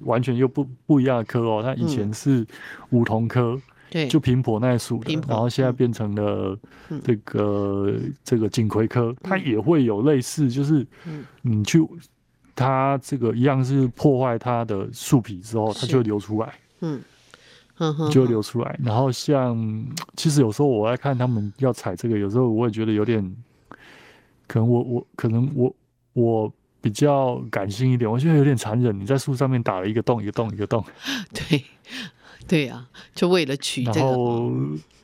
[0.03, 1.63] 完全又不不一样的科哦。
[1.65, 2.47] 它以前是
[2.91, 3.61] 梧桐科。
[3.91, 6.57] 对，就平婆那属的，然后现在变成了
[7.03, 10.87] 这个这个锦葵科，它也会有类似，就是
[11.43, 11.85] 你去
[12.55, 17.03] 它这个一样是破坏它的树皮之后，它就会流出来，嗯，
[18.11, 18.79] 就会流出来。
[18.85, 23.21] 然后像其实有时候我在看他们要采这个，有时候我也觉得有点，
[24.47, 25.75] 可能我我可能我
[26.13, 28.97] 我比较感性一点，我觉得有点残忍。
[28.97, 30.85] 你在树上面打了一个洞，一个洞，一个洞，
[31.35, 31.65] 对。
[32.51, 34.17] 对啊，就为了取这个，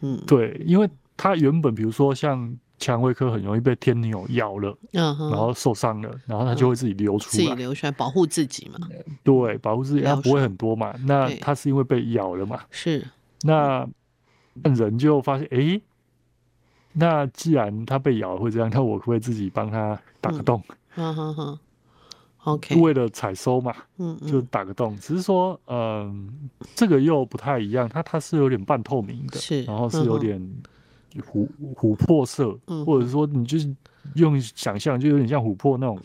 [0.01, 8.89] 嗯，对，因为它原本比如说像蔷薇科很容易被天牛咬了，嗯，然后受伤了，然后它就会自己流出来，自己流出来保护自己嘛。
[9.23, 10.93] 对，保护自己，它不会很多嘛。
[11.05, 12.61] 那对它是因为被咬了嘛？
[12.71, 13.07] 是，
[13.43, 13.89] 那
[14.63, 15.81] 那人就发现，诶，
[16.95, 20.61] 那既然它被咬了会这样，那我可不可以自己帮它打个洞？
[20.97, 21.59] 嗯哼哼
[22.47, 24.97] ，OK，为了采收嘛，嗯嗯，就打个洞。
[24.97, 30.41] 只是说，嗯，这个又不太一样，它它是有点半透明的，是然后是有点
[31.17, 33.75] 琥琥珀色，嗯或者说你就是
[34.15, 36.01] 用想象，就有点像琥珀那种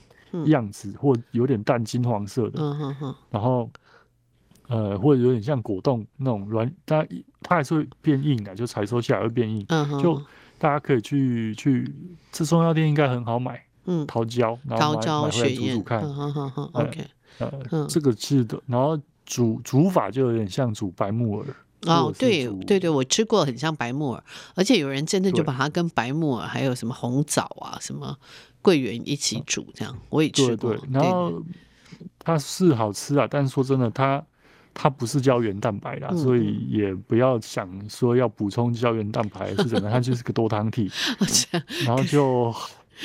[0.45, 3.69] 样子，或有点淡金黄色的，嗯哼哼，然后。
[4.67, 7.05] 呃，或者有点像果冻那种软，它
[7.41, 9.65] 它还是会变硬的，就采收下来会变硬。
[9.67, 10.15] 嗯哼，就
[10.57, 11.93] 大家可以去去，
[12.31, 13.61] 这中药店应该很好买。
[13.85, 16.01] 嗯，桃胶，然后买桃胶买回来煮煮看。
[16.01, 17.07] 嗯哼哼哼，OK。
[17.89, 21.47] 这个是的，然后煮煮法就有点像煮白木耳。
[21.87, 24.23] 哦，对对对，我吃过，很像白木耳，
[24.55, 28.15] 而且有人真的就把它跟白木耳还有什么红枣啊、什么
[28.61, 30.71] 桂圆一起煮，这样我也吃过。
[30.73, 31.41] 对对，然后
[32.19, 34.23] 它是好吃啊，但是说真的，它。
[34.73, 40.89] 它不是胶原蛋白啦，嗯、所以也不要想说要补充胶原蛋白是怎么，它就是个多糖 体。
[41.85, 42.55] 然后就，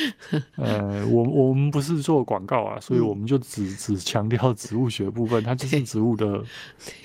[0.57, 6.43] 呃，我我们不是做广告啊，所以我们就只只强调植物学部分，它就是植物的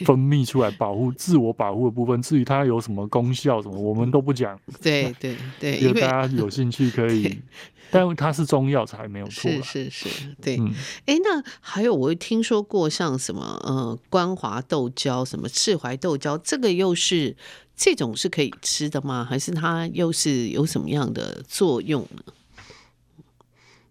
[0.05, 2.21] 分泌出来保护自我保护的部分。
[2.21, 4.59] 至于它有什么功效什么，我们都不讲。
[4.81, 7.39] 对对对，因为大家有兴趣可以。
[7.93, 10.55] 但它是中药材没有错，是是是，对。
[11.05, 17.35] 哎、嗯，那还有我听说过像什么呃关华豆胶、什么赤淮豆胶，这个又是
[17.75, 19.27] 这种是可以吃的吗？
[19.29, 22.23] 还是它又是有什么样的作用呢？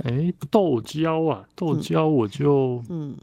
[0.04, 3.10] 哎，豆胶啊，豆胶我就嗯。
[3.10, 3.16] 嗯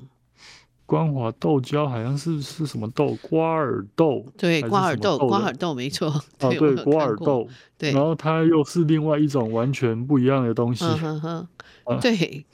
[0.87, 3.13] 关华豆胶好像是是什么豆？
[3.21, 6.07] 瓜尔豆，对，瓜尔豆，瓜尔豆没错。
[6.39, 7.45] 哦，对，瓜尔豆。
[7.77, 10.85] 对，然后它又是另外一种完全不一样的东西。
[10.85, 11.47] 嗯哼哼。
[11.99, 12.45] 对，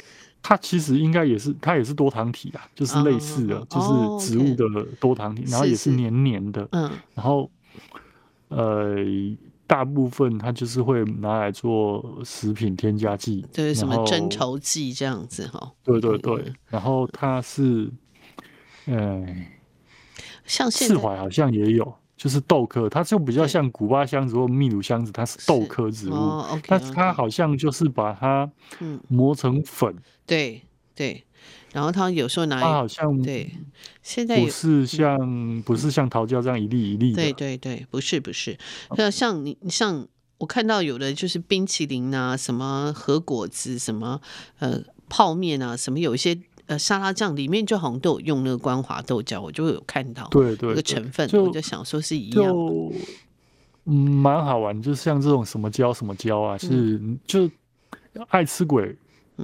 [0.42, 6.68] 它其实应该也是，它也是多糖体啊，就是类似的，就是植物的多糖体，然后也是黏黏的。
[6.72, 6.90] 嗯。
[7.14, 7.52] 然后，
[8.48, 8.96] 呃，
[9.68, 15.72] 大部分它就是会拿来做食品添加剂，对，什么增稠剂这样子哈。
[15.84, 17.92] 对对对，然后它是。
[18.86, 19.46] 嗯，
[20.44, 28.52] 像四淮好像也有，就是豆科，它就比较像古巴香子或秘鲁香子，它是豆科植物，哦，OK，但是它好像就是把它
[29.08, 29.96] 磨成粉，
[30.26, 30.62] 对
[30.94, 31.24] 对，
[31.74, 33.52] 然后他有时候拿，它好像对，
[34.02, 38.58] 现在不是像不是像桃胶这样一粒一粒的，对对对，不是不是，
[38.96, 40.08] 像像你像
[40.38, 44.22] 我看到有的就是冰淇淋啊，什么和果子，什么
[44.60, 46.40] 呃泡面啊，什么有一些。
[46.66, 52.56] 呃，沙拉酱里面就好像都有用那个光滑豆胶，我就会有看到，对对，那个成分，就我就想说是一样，
[53.84, 57.50] 嗯，蛮好玩，就像这种什么胶什么胶啊，是就
[58.30, 58.96] 爱吃鬼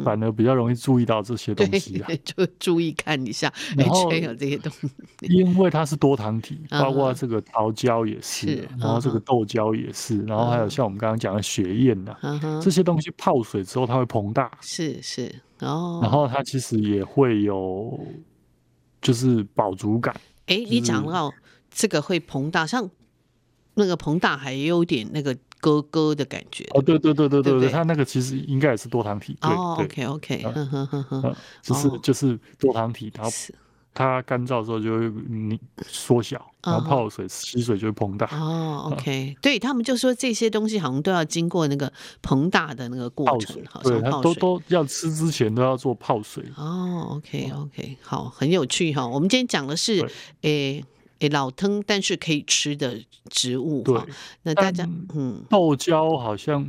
[0.04, 4.90] 反而比较容易注意到这些东西， 就注意看一下，然后有这些东西，
[5.28, 12.16] 因为它是多糖体，包括这个桃胶也是，然后这个豆胶也是，然后还有像我们刚刚讲的雪燕呐，
[12.62, 15.34] 这些东西泡水之后它会膨大，是是。
[15.60, 18.00] 哦，然后它其实也会有，
[19.02, 20.16] 就是饱足感。
[20.46, 21.34] 哎，你讲到
[21.70, 22.90] 这个会膨大，像
[23.74, 26.66] 那个膨大还有点那个咯咯的感觉。
[26.74, 29.38] 哦，对对对对对对，它那个其实应该也是多糖体。
[29.42, 33.32] 哦，OK OK，嗯哼哼哼，就是就是多糖体，然后。
[33.92, 38.28] 它干燥之后就会你缩小，然后泡水吸水就会膨大。
[38.28, 41.92] 哦，OK，对他们就说这些东西好像都要经过那个
[42.22, 46.46] 膨大的那个过程，好像对，都都要吃之前都要做泡水。
[46.56, 49.06] 哦，OK OK，好，很有趣哈。
[49.06, 50.08] 我们今天讲的是
[50.44, 50.86] 诶
[51.20, 53.84] 诶老汤，但是可以吃的植物。
[53.84, 54.06] 哈，
[54.44, 56.62] 那大家嗯，豆胶好像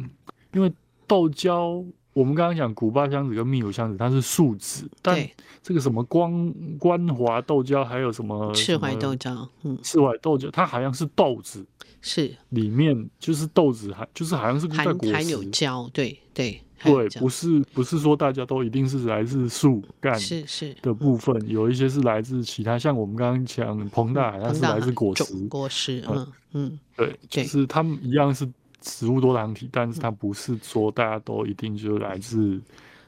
[0.52, 0.72] 因为
[1.06, 1.84] 豆胶。
[2.12, 5.16] 我们刚刚讲古巴香子跟秘鲁香子，它是树脂，但
[5.62, 11.64] 这个什么光光滑豆胶，还有什么赤淮豆胶，嗯，赤淮豆胶，它好像是豆子，
[12.02, 28.48] 是里面就是豆子，还就是好像是在果实含有胶，对对对，不是不是说大家都一定是来自树干是是的部分，有一些是来自其他，像我们刚刚讲膨大海，它是来自果实果实，嗯嗯，对，就是它们一样是。
[28.82, 32.58] 植物多糖体，但是它不是说大家都一定就来自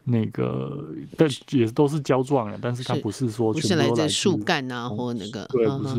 [0.05, 0.85] 那个，
[1.17, 5.95] 但也都是胶状的，但是它不是说全是来自树干啊，或那个，对，不是，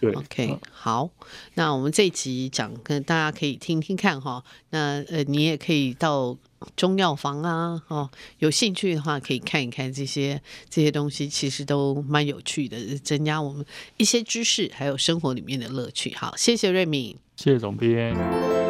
[0.00, 0.12] 对。
[0.12, 1.10] OK，好，
[1.54, 4.44] 那我们这一集讲，跟大家可以听听看哈。
[4.70, 6.36] 那呃，你也可以到
[6.76, 13.64] 中药房啊，哦，有兴趣的话可以看一看这些这些东西，其实都蛮有趣的，增加我们
[13.96, 16.14] 一些知识，还有生活里面的乐趣。
[16.14, 18.65] 好，谢谢瑞敏，谢谢总编。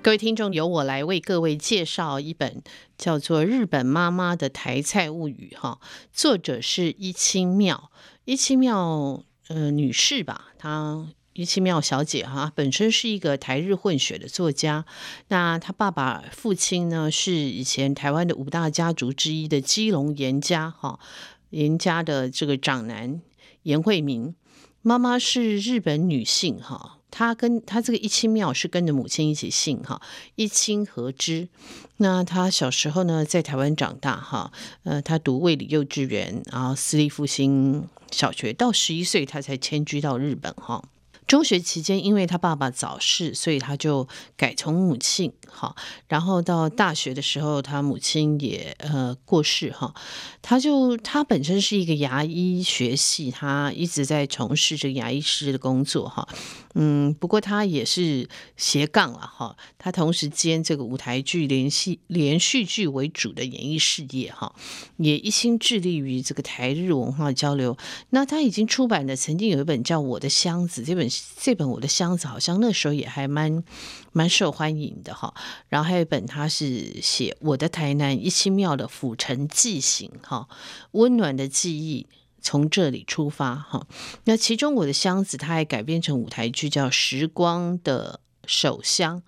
[0.00, 2.62] 各位听众，由我来为各位介绍一本
[2.96, 5.80] 叫做《日本妈妈的台菜物语》哈，
[6.12, 7.90] 作者是伊清妙，
[8.24, 14.86] 伊清妙呃女士吧，她伊清妙小姐哈，本身是一个台日混血的作家。
[15.28, 21.00] 那她爸爸父亲呢，是以前台湾的五大家族之一的基隆严家哈，
[21.50, 23.20] 严家的这个长男
[23.64, 24.34] 严惠明，
[24.80, 26.97] 妈妈是日本女性哈。
[27.10, 30.00] 他跟他这个一清庙是跟着母亲一起姓哈，
[30.34, 31.48] 一清和之。
[31.98, 34.52] 那他小时候呢，在台湾长大哈，
[34.84, 40.84] 呃，他读卫理幼稚园，然后私立复兴小学，到十一岁他才迁居到日本哈。
[41.26, 45.76] 中学期间，因为他爸爸早逝，所以他就改从母亲哈。
[46.06, 49.92] 然后到大学的时候，他母亲也呃过世哈。
[50.40, 56.26] 他就他本身是一个牙医学系，他一直在从事这个牙医师的工作哈。
[56.74, 59.56] 嗯，不过他也是斜杠了哈。
[59.76, 64.54] 他同时兼这个舞台剧连续连续剧为主的演艺事业哈，
[64.96, 67.76] 也一心致力于这个台日文化交流。
[68.10, 71.08] 那他已经出版的曾经有一本叫《我的箱子》这本。
[71.40, 73.64] 这本我的箱子好像那时候也还蛮
[74.12, 75.34] 蛮受欢迎的哈，
[75.68, 80.48] 然后还有一本他是写我的台南伊清妙的府城记行哈，
[80.92, 82.06] 温暖的记忆
[82.40, 83.86] 从这里出发哈，
[84.24, 89.20] 那其中我的箱子它还改编成舞台剧叫《时光的手箱》。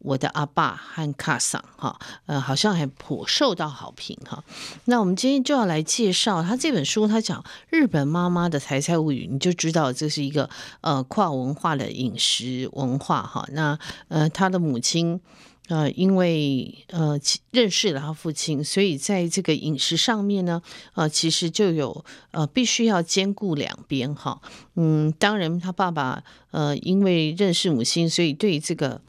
[0.00, 4.44] 我的阿爸和卡桑哈，呃，好像还颇受到好评哈。
[4.84, 10.48] 那我们今天就要来介绍他这本书，他讲日本妈妈的台菜物语，你就知道这是一个
[10.82, 13.48] 呃跨文化的饮食文化哈。
[13.50, 13.76] 那
[14.08, 15.20] 呃，他的母亲
[15.68, 17.18] 呃，因为呃
[17.50, 20.62] 认识了他父亲，所以在这个饮食上面呢，
[20.94, 24.40] 呃，其实就有呃必须要兼顾两边哈。
[24.74, 29.00] 嗯，当然他爸爸呃因为认识母亲，所以对这个。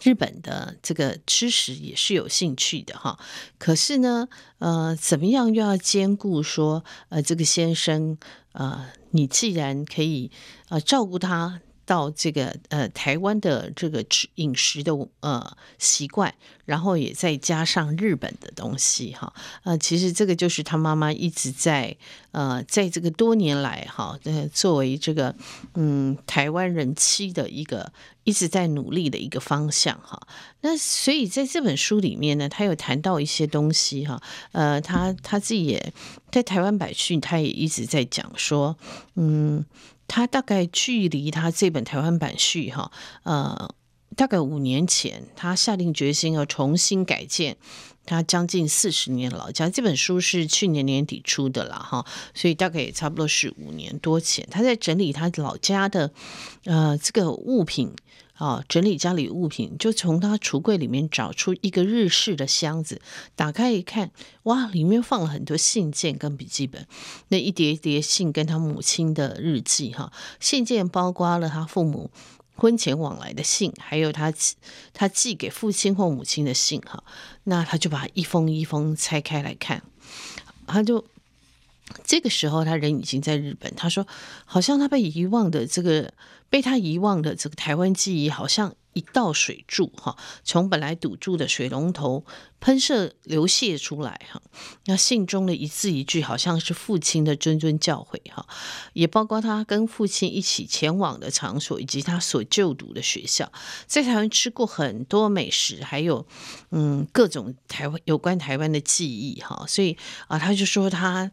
[0.00, 3.18] 日本的这个吃食也是有兴趣的哈，
[3.58, 8.16] 可是呢，呃，怎么样又要兼顾说，呃，这个先生，
[8.52, 10.30] 呃，你既然可以
[10.68, 11.60] 呃照顾他。
[11.92, 16.32] 到这个呃台湾的这个吃饮食的呃习惯，
[16.64, 19.30] 然后也再加上日本的东西哈，
[19.64, 21.94] 呃其实这个就是他妈妈一直在
[22.30, 25.34] 呃在这个多年来哈，呃作为这个
[25.74, 27.92] 嗯台湾人妻的一个
[28.24, 30.18] 一直在努力的一个方向哈。
[30.62, 34.18] 那所以在这本书里面呢，他有谈到一些东西哈，
[34.52, 35.92] 呃他他自己也
[36.30, 38.78] 在台湾百讯，他也一直在讲说
[39.16, 39.66] 嗯。
[40.08, 42.90] 他大概距离他这本台湾版序哈，
[43.22, 43.74] 呃，
[44.16, 47.56] 大概五年前，他下定决心要重新改建
[48.04, 49.68] 他将近四十年老家。
[49.68, 56.12] 这本书是去年年底出的啦哈，所以大概也差不多是五年多前，他在整理他老家的
[56.64, 57.94] 呃这个物品。
[58.42, 63.00] 啊，整理家里物品，就从他橱柜里面找出一个日式的箱子，
[63.36, 64.10] 打开一看，
[64.42, 66.88] 哇，里面放了很多信件跟笔记本，
[67.28, 72.10] 那一叠一叠信跟他母亲的日记，哈，信件包括了他父母
[72.56, 74.34] 婚前往来的信，还有他
[74.92, 77.04] 他寄给父亲或母亲的信，哈，
[77.44, 79.84] 那他就把一封一封拆开来看，
[80.66, 81.04] 他就
[82.04, 84.06] 这个时候他人已经在日本，他说，
[84.44, 86.12] 好像他被遗忘的这个。
[86.52, 92.26] 被他遗忘的这个台湾记忆，好像一道水柱哈，从本来堵住的水龙头
[92.60, 94.42] 喷射流泻出来哈。
[94.84, 98.46] 那信中的一字一句，好像是父亲的谆谆教诲哈，
[98.92, 103.50] 也包括他跟父亲一起前往的场所，以及他所就读的学校，
[103.86, 106.26] 在台湾吃过很多美食，还有
[106.70, 109.64] 嗯各种台湾有关台湾的记忆哈。
[109.66, 109.96] 所以
[110.28, 111.30] 啊，他就说他。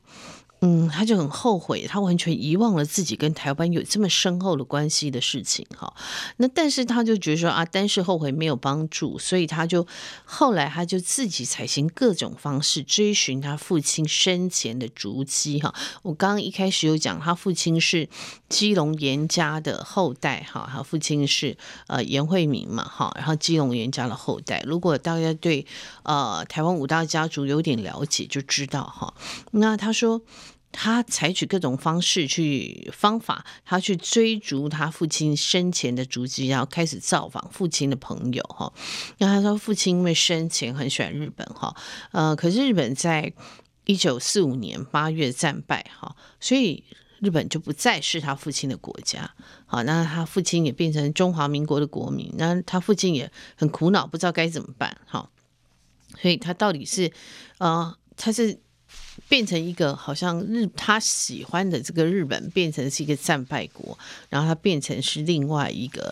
[0.61, 5.93] 嗯，他就很后悔，他完全遗忘了自己跟台湾有这么深厚的关系的事情哈。
[6.37, 9.87] 那但是他就觉得说啊，单是后悔没有帮助，所以他就
[10.25, 15.73] 后来他就自己采行各种方式追寻他父亲生前的足迹哈。
[16.01, 18.09] 我刚刚一开始有讲，他父亲是
[18.49, 21.55] 基隆严家的后代哈，他父亲是
[21.87, 24.61] 呃严惠民嘛哈，然后基隆严家的后代。
[24.65, 25.65] 如果大家对
[26.03, 29.13] 呃台湾五大家族有点了解，就知道哈。
[29.51, 30.21] 那他说。
[30.71, 38.71] 他采取各种方式去方法，他去追逐他父亲生前的足迹，然后开始造访父亲的朋友哈。
[39.17, 41.75] 那他说，父亲因为生前很喜欢日本哈，
[42.11, 43.33] 呃，可是日本在
[43.85, 46.83] 一九四五年八月战败哈，所以
[47.21, 49.29] 日本就不再是他父亲的国家。
[49.65, 55.29] 好，那他父亲也变成中华民国的国民，那他父亲也很苦恼，不知道该怎么办哈。
[56.21, 57.11] 所以他到底是
[57.57, 58.59] 呃，他是。
[59.27, 63.95] 变成一个好像日他喜欢的这个日本变成是一个战败国，
[64.29, 66.11] 然后他变成是另外一个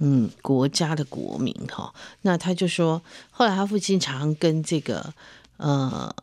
[0.00, 1.94] 嗯国家的国民哈。
[2.22, 3.00] 那他就说，
[3.30, 5.14] 后来他父亲常常跟这个
[5.56, 6.14] 呃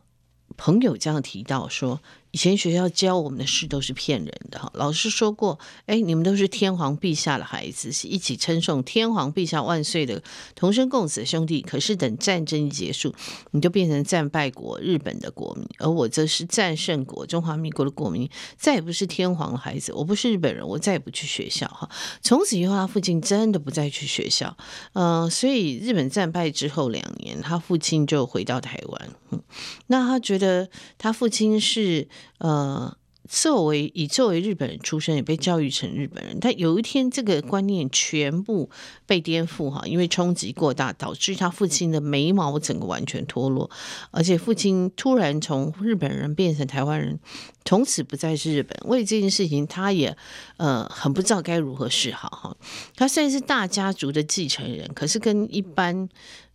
[0.56, 2.00] 朋友这样提到说。
[2.32, 10.22] 以前学校教我们的事都是骗人的哈，老师说过，哎，你们都是天皇陛下的孩子，是一起称颂天皇陛下万岁的
[10.54, 11.62] 同生共死的兄弟。
[11.62, 13.14] 可是等战争一结束，
[13.52, 19.94] 你就变成战败国日本的国民，而我则是战胜国中华民国的国民，再也不是天皇的孩子。
[19.94, 21.88] 我不是日本人，我再也不去学校哈。
[22.20, 24.54] 从此以后，他父亲真的不再去学校。
[24.92, 29.08] 呃，所以日本战败之后两年，他父亲就回到台湾。
[29.30, 29.40] 嗯，
[29.86, 30.68] 那他觉得
[30.98, 32.06] 他父亲是。
[32.38, 32.96] 呃，
[33.28, 38.70] 作为以作为日本人出生，也被教育成日本人，但有一天这个观念全部
[39.04, 43.68] 被颠覆哈，因为冲击过大，导致他父亲的眉毛整个完全脱落，
[44.12, 47.18] 而且父亲突然从日本人变成台湾人，
[47.64, 48.78] 从此不再是日本。
[48.84, 50.16] 为这件事情，他也
[50.58, 52.56] 呃很不知道该如何是好哈。
[52.94, 56.08] 他虽然是大家族的继承人，可是跟一般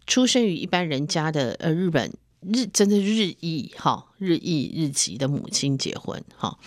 [0.08, 2.14] 出生于一般人家的呃日本。
[2.42, 6.58] 日真的日益哈，日益日籍的母亲结婚哈，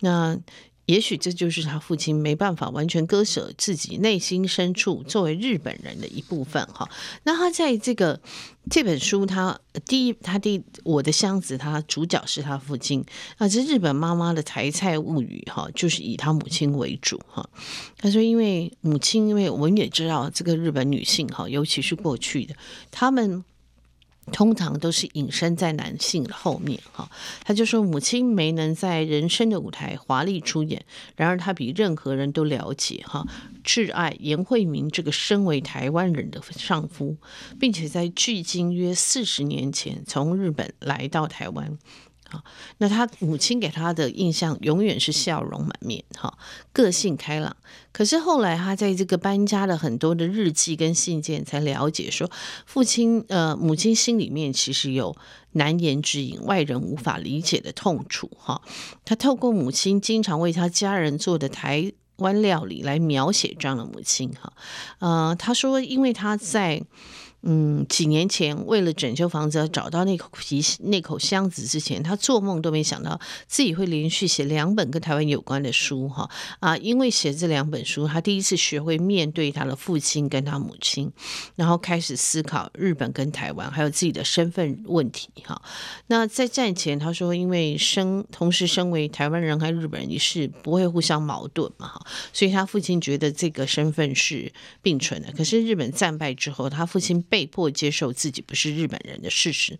[0.00, 0.38] 那
[0.86, 6.90] 也许这就是他父亲没办法完全割舍自己内心深处作为日本人的一部分哈。
[7.22, 8.20] 那他在这个
[8.68, 13.02] 这本书，他第一，他第我的箱子，他主角是他父亲
[13.38, 17.48] 啊，这日本妈妈的台菜物语哈，就是以他母亲为主哈。
[17.96, 22.54] 他说，因为母亲，因为我们也知道这个日本女性哈，尤其是过去的
[22.90, 23.44] 他们。
[24.32, 27.08] 通常都是隐身在男性的后面，哈，
[27.44, 33.24] 他就说母亲没能在人生的舞台华丽出演，然而他比任何人都了解，哈，
[33.64, 37.16] 挚爱严惠明这个身为台湾人的丈夫，
[37.60, 41.78] 并且在距今约四十年前从日本来到台湾。
[42.78, 46.32] 那他母亲给他的印象永远是笑容满面，哈，
[46.72, 47.56] 个性开朗。
[47.90, 52.30] 可是后来他在这个搬家的很多的日记跟信件，才了解说，
[52.66, 55.16] 父亲呃母亲心里面其实有
[55.52, 58.62] 难言之隐，外人无法理解的痛楚，哈。
[59.04, 64.52] 他透过母亲经常为他家人做的台湾料理来描写这样的母亲，哈。
[65.00, 66.82] 呃，他说，因为他在。
[67.44, 76.30] 嗯，几年前为了拯救房子，找到那口皮那口箱子之前，他做梦都没想到自己会连续写两本跟台湾有关的书哈
[76.60, 76.76] 啊！
[76.76, 81.10] 因为写这两本书，他第一次学会面对他的父亲跟他母亲，
[81.56, 85.60] 然后开始思考日本跟台湾还有自己的身份问题哈。
[86.06, 95.32] 那在战前，他说因为生同时身为台湾人和日本人，也是不会互相矛盾嘛哈，所以他父亲觉得这个身份是并存的。
[95.32, 97.20] 可是日本战败之后，他父亲。
[97.32, 99.78] 被迫接受自己不是日本人的事实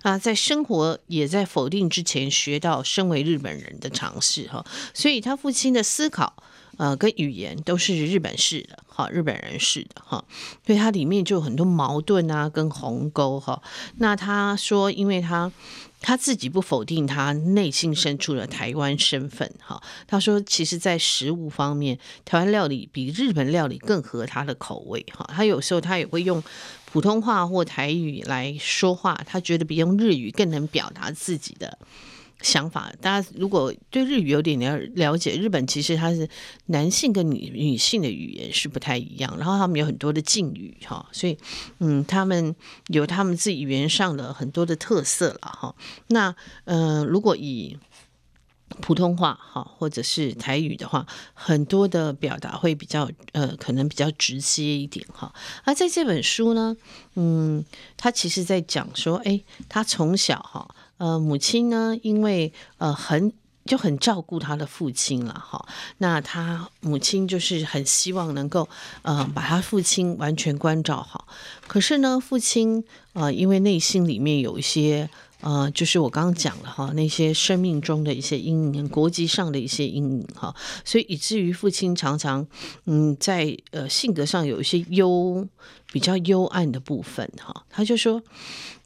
[0.00, 6.42] 啊，在生活也在否定之前学到身为日本人的尝试哈，所以他父亲的思考
[6.78, 10.24] 呃跟语言都是日本式的哈，日本人式的哈，
[10.66, 13.62] 所以他里面就有很多矛盾啊跟鸿沟哈。
[13.98, 15.52] 那他说，因为他。
[16.06, 19.82] 他自己不否定他内心深处的台湾身份，哈。
[20.06, 25.26] 他说，其实，在食物方面，台湾料理比日本料理更合他的口味，哈。
[25.34, 26.44] 他有时候他也会用
[26.94, 31.76] 普通话或台语来说话，他觉得比用日语更能表达自己的。
[32.40, 36.28] 想法，大家如果对日语有点了了解，日本其实它是
[36.66, 41.36] 男性跟女女性的语言是不太一样，然后他们有很多的敬语哈，所以
[41.80, 42.54] 嗯，他们
[42.88, 45.74] 有他们自己语言上的很多的特色了哈。
[46.08, 46.32] 那
[46.66, 47.76] 嗯、如果以
[48.80, 55.32] 普通话哈或者是台语的话，很多的表达会比较呃，可能比较直接一点哈。
[55.64, 56.76] 而在这本书呢，
[57.14, 57.64] 嗯，
[57.96, 60.74] 他其实在讲说，哎，他从小哈。
[60.96, 63.32] 呃，母亲呢，因为呃很
[63.66, 65.66] 就很照顾他的父亲了哈。
[65.98, 68.68] 那他母亲就是很希望能够
[69.02, 71.26] 呃把他父亲完全关照好。
[71.66, 75.10] 可是呢，父亲呃因为内心里面有一些
[75.44, 82.46] 呃，就是我刚刚讲了哈，那些生命中的一些阴影，国籍上的一些阴影哈，所以以至于父亲常常
[82.86, 85.46] 嗯在呃性格上有一些幽
[85.92, 87.64] 比较幽暗的部分哈。
[87.68, 88.22] 他就说。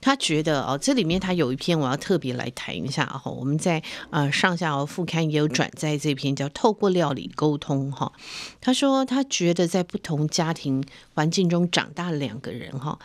[0.00, 3.28] 他觉得哦，这里面他有一篇我要特别来谈一下哈。
[3.28, 8.12] 我们在呃上下游副刊也有转载这篇叫《透过料理沟通》哈。
[8.61, 10.84] 他说他觉得在不同家庭
[11.14, 12.96] 环境中长大的两个人哈，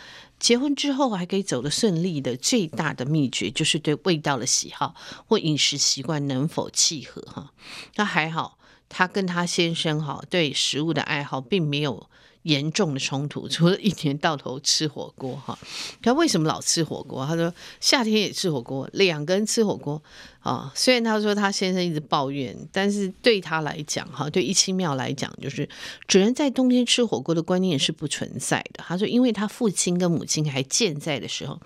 [0.43, 4.93] 结婚之后还可以走得顺利的最大的秘诀就是对味道的喜好
[5.25, 7.53] 或饮食习惯能否契合哈。
[7.95, 8.57] 那还好，
[8.89, 12.09] 他跟他先生哈对食物的爱好并没有。
[12.43, 15.57] 严重的冲突，除了一年到头吃火锅哈。
[16.01, 17.25] 他为什么老吃火锅？
[17.25, 20.01] 他说夏天也吃火锅，两个人吃火锅
[20.41, 20.71] 啊。
[20.75, 25.67] 虽然他说他先生一直抱怨，但是对他来讲哈，对一清庙来讲，就是
[26.07, 28.83] 只能在冬天吃火锅的观念是不存在的。
[28.85, 31.59] 他说，因为他父亲跟母亲还健在的时候，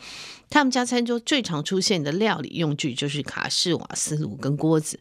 [0.50, 5.00] 他们家餐桌最常出现的料理用具就是卡式瓦斯炉跟锅子。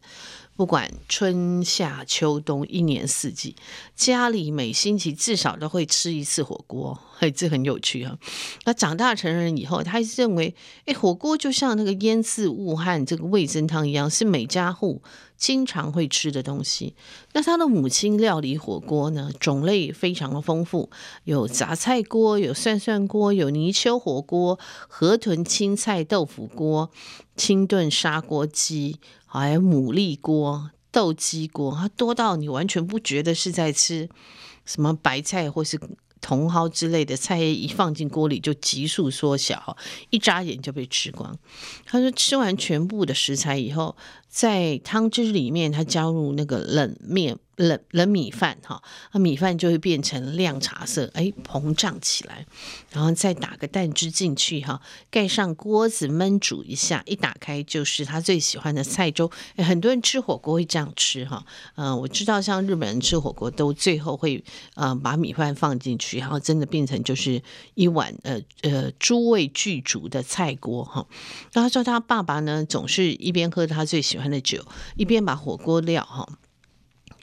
[0.57, 3.55] 不管春夏秋冬，一年四季，
[3.95, 8.17] 家里每星期至少都会吃一次火锅， 嘿，这很有趣啊。
[8.65, 10.55] 那长大成人以后，他还是认为，
[10.85, 15.03] 哎，火锅就像那个腌渍物和这个味噌汤一样，是每家户
[15.37, 16.95] 经常会吃的东西。
[17.33, 20.89] 那他的母亲料理火锅呢，种类非常的丰富，
[21.25, 26.89] 有杂菜锅，有涮涮锅，有泥鳅火锅、河豚青菜豆腐锅、
[27.35, 28.97] 清炖砂锅鸡。
[29.39, 34.09] 还有牡蛎锅、豆鸡锅，它多到你完全不觉得是在吃
[34.65, 35.79] 什么白菜或是
[36.19, 39.77] 茼蒿之类的菜，一放进锅里就急速缩小，
[40.09, 41.37] 一眨眼就被吃光。
[41.85, 43.95] 他说吃完全部的食材以后，
[44.37, 47.39] 在汤汁里面他加入那个冷面。
[47.57, 48.83] 冷冷米饭哈，
[49.13, 52.45] 那米饭就会变成亮茶色，哎，膨胀起来，
[52.91, 54.79] 然后再打个蛋汁进去哈，
[55.09, 59.31] 盖上锅子焖煮一下，一打开就是他最喜欢的菜粥。
[59.57, 61.43] 很多人吃火锅会这样吃哈，
[61.77, 64.43] 嗯、呃，我知道像日本人吃火锅都最后会
[64.75, 67.41] 呃把米饭放进去，然后真的变成就是
[67.73, 71.07] 一碗呃呃诸味俱足的菜锅哈。
[71.53, 74.65] 那他说他爸爸呢总是一边喝他最喜欢的酒，
[74.95, 76.39] 一边把火锅料哈。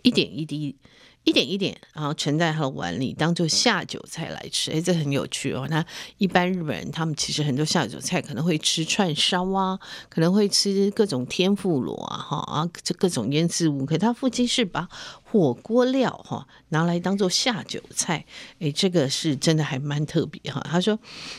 [0.03, 0.77] 一点一滴，
[1.25, 4.71] 一点一点，然后盛在他的碗里，当做下酒菜来吃。
[4.71, 5.67] 哎，这很有趣哦。
[5.71, 5.85] 那
[6.19, 9.79] 一般日本人，他们其实很多下酒菜可能会吃串烧啊，
[10.11, 13.87] 可能会吃各种天妇罗啊，哈啊，这各种腌制物。
[13.87, 14.87] 可他父亲是把
[15.23, 18.27] 火锅料哈拿来当做下酒菜。
[18.59, 20.61] 哎，这个是真的还蛮特别哈。
[20.71, 20.99] 他说，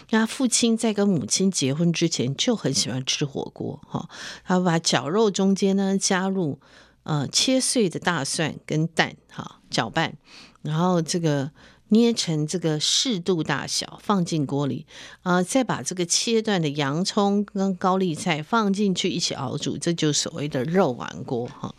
[0.10, 4.10] 他父亲在跟母亲结婚之前就很喜欢吃火锅哈，
[4.44, 6.60] 他把绞肉中间呢加入。
[7.08, 10.14] 呃，切碎的大蒜跟蛋，哈，搅拌，
[10.62, 11.52] 然后这个
[11.90, 14.86] 捏成这个适度大小，放进锅里，
[15.24, 21.76] 啊、再把这个切断的洋葱跟高丽菜放进去一起熬煮，这就所谓的肉丸锅，哈。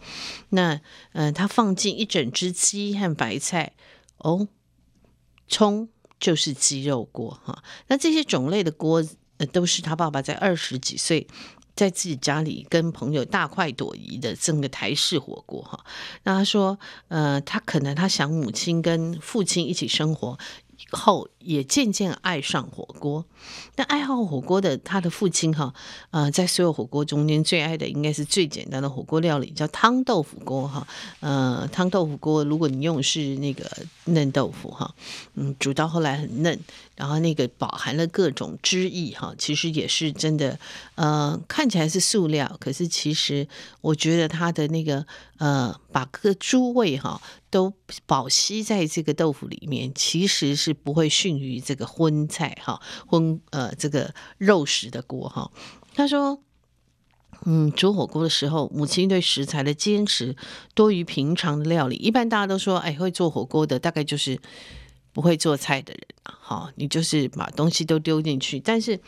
[0.50, 0.74] 那，
[1.12, 3.72] 嗯、呃，他放进一整只鸡和白菜，
[4.18, 4.46] 哦，
[5.48, 5.88] 葱
[6.20, 7.62] 就是鸡肉锅，哈。
[7.88, 9.02] 那这些种类的锅，
[9.52, 11.26] 都是他爸爸在二十几岁。
[11.76, 15.84] 在自己家里跟朋友大快朵颐的整个台式火锅哈，
[16.24, 16.76] 那他说，
[17.08, 20.36] 呃，他可能他想母亲跟父亲一起生活。
[20.90, 23.24] 后也渐渐爱上火锅，
[23.76, 25.72] 那爱好火锅的他的父亲哈，
[26.10, 30.86] 呃，在所有火锅中间最爱的应该是最简单的火锅料理，叫汤豆腐锅哈。
[31.20, 33.68] 呃，汤豆腐锅如果你用是那个
[34.04, 34.94] 嫩豆腐哈，
[35.34, 36.60] 嗯，煮到后来很嫩，
[36.96, 40.58] 然后那个饱含了各种汁液哈，其实也是真的，
[40.96, 43.46] 呃，看起来是塑料，可是其实
[43.80, 45.06] 我觉得它的那个
[45.38, 47.20] 呃，把各诸味哈。
[47.48, 47.72] 都
[48.04, 55.50] 保吸在这个豆腐里面，其实是不会逊于这个荤菜哈，荤呃这个肉食的锅哈。
[55.94, 56.42] 他说，
[57.46, 60.36] 嗯，煮火锅的时候，母亲对食材的坚持
[60.74, 61.96] 多于平常的料理。
[61.96, 64.38] 一般大家都说，哎，会做火锅的大概就是
[65.16, 66.02] 不会做菜的人。
[66.22, 69.00] 好，你就是把东西都丢进去，但是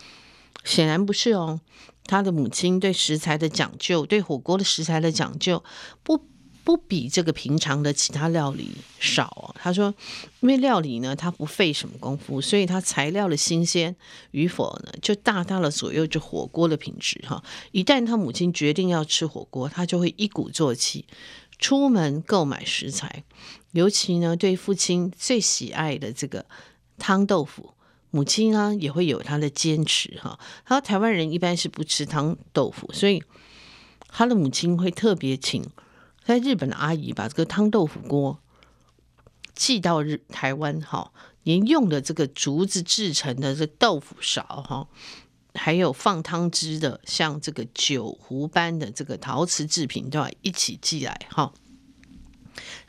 [0.65, 1.61] 显然不是哦。
[2.07, 5.63] 他的母亲对食材的讲究，对火锅的食材的讲究
[6.03, 6.25] 不。
[6.65, 9.57] 不比这个平常的其他料理少哦。
[9.59, 9.95] 他说，
[10.41, 13.97] 因为料理呢，它不费什么功夫，所以它材料的新鲜
[14.33, 17.43] 与否呢，就大大的左右着火锅的品质哈。
[17.73, 21.07] 一旦他母亲决定要吃火锅，他就会一鼓作气
[21.59, 23.25] 出门购买食材，
[23.73, 26.47] 尤其呢，对父亲最喜爱的这个
[26.97, 27.75] 汤豆腐，
[28.11, 30.39] 母亲呢也会有他的坚持哈。
[30.65, 33.23] 他说，台湾人一般是不吃汤豆腐，所以
[34.09, 35.65] 他的母亲会特别请。
[36.25, 38.39] 在日本的阿姨把这个汤豆腐锅
[39.55, 41.11] 寄到日台湾哈，
[41.43, 44.87] 连用的这个竹子制成的这豆腐勺哈，
[45.59, 51.53] 还有放汤汁的像这个酒壶般的这个陶瓷制品都要一起寄来哈。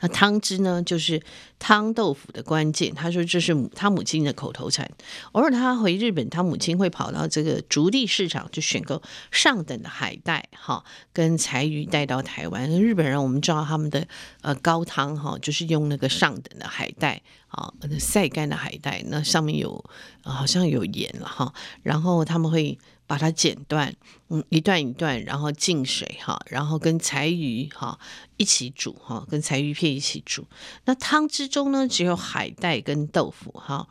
[0.00, 1.22] 那汤汁呢，就是
[1.58, 2.94] 汤豆腐的关键。
[2.94, 4.88] 他说这是母他母亲的口头禅。
[5.32, 12.70] 偶尔他回日本，他母亲会跑到这个竹地市场去选购上等的海带，哈，跟柴鱼带到台湾。
[12.70, 14.06] 日本人我们知道他们的
[14.42, 19.84] 呃高汤哈，就是用那个上等的海带啊，晒干的海带，那上面有
[20.22, 21.52] 好像有盐了哈，
[21.82, 22.78] 然后他们会。
[23.10, 23.92] 把它剪断，
[24.28, 27.98] 嗯，一段一段，然后浸水哈，然后跟柴鱼哈
[28.36, 30.46] 一起煮哈，跟柴鱼片一起煮。
[30.84, 33.88] 那汤之中呢，只有海带跟豆腐哈。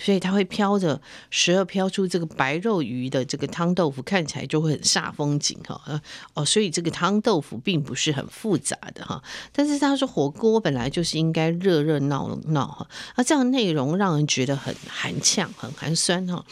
[0.00, 6.00] 所以它会飘着，时而飘出这个白肉鱼的这个汤豆腐，看起来就会很煞风景哈。
[6.32, 9.22] 哦，所以这个汤豆腐并不是很复杂的哈。
[9.52, 16.42] 但是他说火锅本来就是应该热热闹闹哈，那这样内容让人觉得很寒呛、很寒酸哈。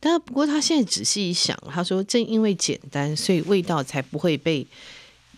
[0.00, 4.66] 但不过他现在仔细一想，他说正因为简单，所以味道才不会被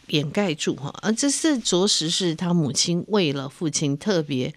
[0.07, 0.91] 掩盖住哈。
[1.03, 4.55] 而这是着实是他母亲为了父亲特别。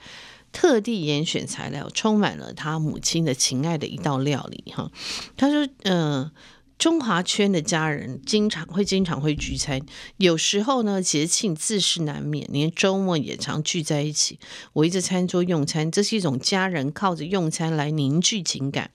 [0.54, 4.90] 特地严选材料，充满了他母亲的情爱的一道料理哈。
[5.36, 6.32] 他说：“嗯、呃，
[6.78, 9.82] 中华圈的家人经常会经常会聚餐，
[10.18, 14.40] 有时候呢节庆自是难免，连周末也常聚在一起，
[14.74, 18.92] 围着餐桌用餐，这是一种家人靠着用餐来凝聚情感。”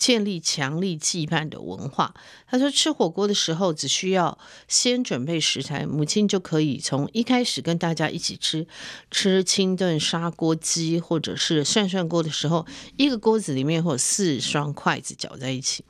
[0.00, 2.14] 建立强力羁绊的文化。
[2.48, 8.66] 他说，吃火锅的时候只需要先准备食材，母亲就可以从一开始跟大家一起吃。
[9.10, 15.84] 吃清炖砂锅鸡或者是涮涮锅的时候，一个锅子里面会有四双筷子搅在一起，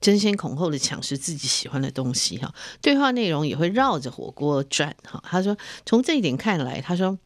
[0.00, 2.38] 争先恐后的抢食自己喜欢的东西。
[2.38, 4.96] 哈，对话内容也会绕着火锅转。
[5.04, 5.56] 哈，他说，
[5.86, 7.16] 从这一点看来，他说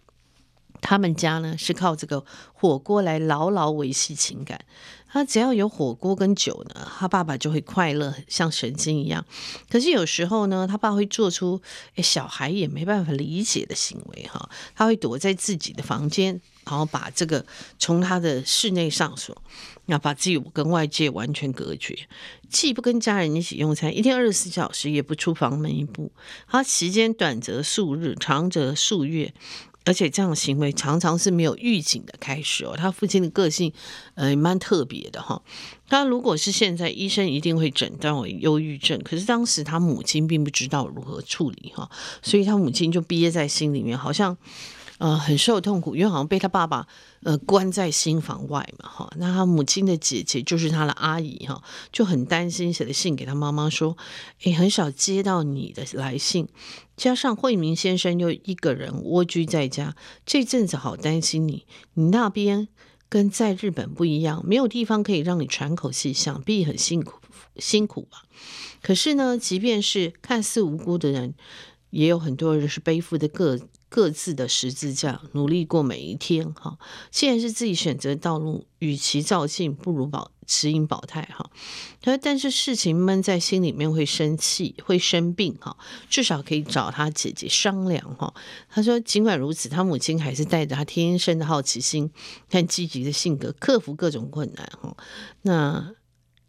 [0.83, 2.23] 他们家呢是靠这个
[2.53, 4.61] 火锅来牢牢维系情感。
[5.09, 9.25] 他只要有火锅跟酒呢，他爸爸就会快乐，像神经一样。
[9.71, 11.61] 可是有时候呢，他爸会做出
[11.95, 17.45] 诶小孩也没办法理解的行为哈，他会躲在自己的房间，然后把这个
[17.79, 19.37] 从他的室内上锁，
[19.87, 21.97] 那把自己跟外界完全隔绝，
[22.51, 26.13] 既不跟家人一起用餐，一天二十四小时也不出房门一步。
[26.49, 29.33] 他时间短则数日，长则数月。
[29.87, 32.75] 而且这样的行为常常是没有预警的开始哦。
[32.77, 33.73] 他父亲的个性，
[34.17, 35.41] 呃，蛮特别的哈。
[35.89, 39.01] 他如果是现在，医生一定会诊断为忧郁症。
[39.03, 41.89] 可是当时他母亲并不知道如何处理哈，
[42.21, 44.37] 所以他母亲就憋在心里面，好像。
[44.99, 46.87] 呃，很受痛苦，因为好像被他爸爸
[47.23, 49.13] 呃关在新房外嘛，哈。
[49.19, 51.63] 那他母亲的姐姐就是他的阿姨哈，
[51.93, 53.95] 就很担心，写的信给他妈妈说，
[54.45, 56.49] 诶，很少接到你的来信，
[56.97, 59.95] 加上惠民先生又一个人蜗居在家，
[60.25, 61.67] 这阵子好担心你。
[61.95, 62.69] 你那边
[63.09, 67.21] 跟在日本不一样，没有地方可以让你喘口气，想必很辛苦
[67.57, 68.25] 辛苦吧。
[68.83, 71.35] 可是呢，即便是看似无辜的人，
[71.91, 73.61] 也有很多人是背负的个。
[73.89, 76.79] 各自的十字架，努力过每一天哈。
[77.11, 81.49] 既然是自己选择道路，与其躁进，不如保持盈保泰哈。
[82.03, 85.77] 他说但是事情闷在心里面会生气，会生病哈。
[86.11, 88.35] 至少可以找他姐姐商量哈。
[88.69, 92.11] 他说，尽管如此，他母亲还是带着他天生的好奇心
[92.51, 94.97] 和积极的性格，克服各种困难哈。
[95.43, 95.95] 那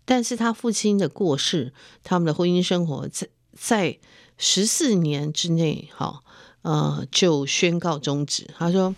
[0.05, 1.73] 但是他父亲的过世，
[2.03, 3.99] 他们的婚姻生活在在
[4.37, 6.23] 十四年之内哈。
[6.67, 8.49] 呃，就宣告终止。
[8.57, 8.93] 他说，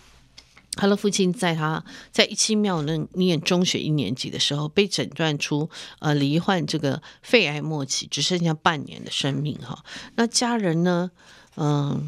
[0.74, 9.84] 他的父亲在他在一七庙那念中学一年级的时候，被诊断出呃罹患这个肺癌末期，只剩下半年的生命哈。
[10.16, 11.12] 那家人呢，
[11.54, 12.02] 嗯、呃，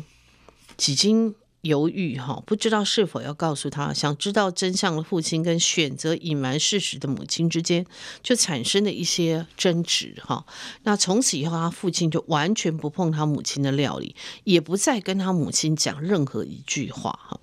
[0.77, 1.37] 几经。
[1.63, 3.93] 犹豫哈，不知道是否要告诉他。
[3.93, 7.87] 想知道真相的父亲跟选择隐瞒事实的母亲之间，
[8.23, 10.45] 就产生了一些争执哈。
[10.83, 17.41] 那从此以后，他父亲就完全不碰他母亲的料理，也不再跟他母亲讲任何一句话哈。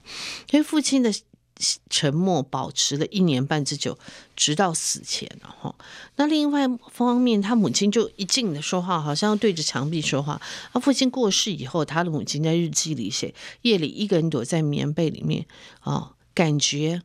[0.52, 1.12] 因为父亲的。
[1.90, 3.98] 沉默保持了一年半之久，
[4.36, 5.76] 直到死前然后。
[6.16, 10.42] 那另外方面，他母亲就一劲的说话，好像对着墙壁说话。
[10.72, 13.34] 他父亲过世以后，他的母亲在日记里写：
[13.64, 15.46] 夜里一个人躲在棉被里面
[15.82, 17.02] 啊，感觉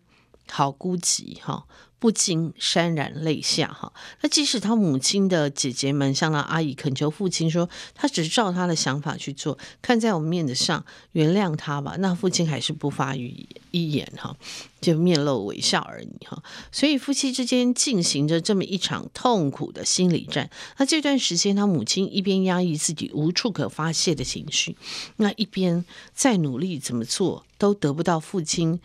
[0.49, 1.67] 好孤寂哈。
[2.05, 3.91] 不禁潸然泪下哈。
[4.21, 11.97] 那即使他母亲的姐姐们向那阿姨恳求父亲说，他只是照他的想法去做，看在我们面子上原谅他吧。
[12.01, 14.37] 那父亲还是不发一言哈，
[14.83, 16.43] 就面露微笑而已哈。
[16.71, 20.51] 所以夫妻之间进行着这么一场痛苦的心理战。
[20.77, 24.77] 那这段时间，他母亲一边压抑自己无处可发泄的情绪，
[25.17, 25.83] 那一边
[26.13, 28.79] 再努力怎么做都得不到父亲。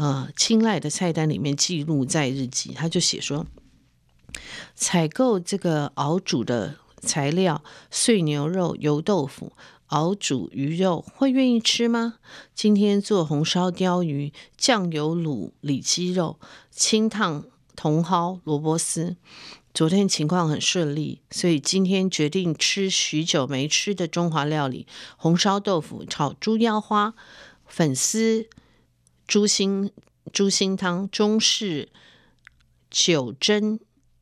[0.00, 3.44] 呃，青睐的菜单里面记录在日记，他就写说：
[4.74, 9.52] 采购这个熬煮的材料，碎牛肉、油豆腐、
[9.88, 12.14] 熬煮鱼肉，会愿意吃吗？
[12.54, 16.40] 今天做红烧鯛鱼，酱油卤里脊肉，
[16.70, 17.44] 清烫
[17.76, 19.16] 茼蒿萝卜丝。
[19.74, 24.86] 昨天情况很顺利，所以今天决定吃许久没吃的中华料理：
[25.18, 27.12] 红烧豆腐、炒猪腰花、
[27.66, 28.48] 粉丝。
[29.30, 29.92] 猪心
[30.32, 31.88] 猪心汤、中式
[32.90, 33.78] 九珍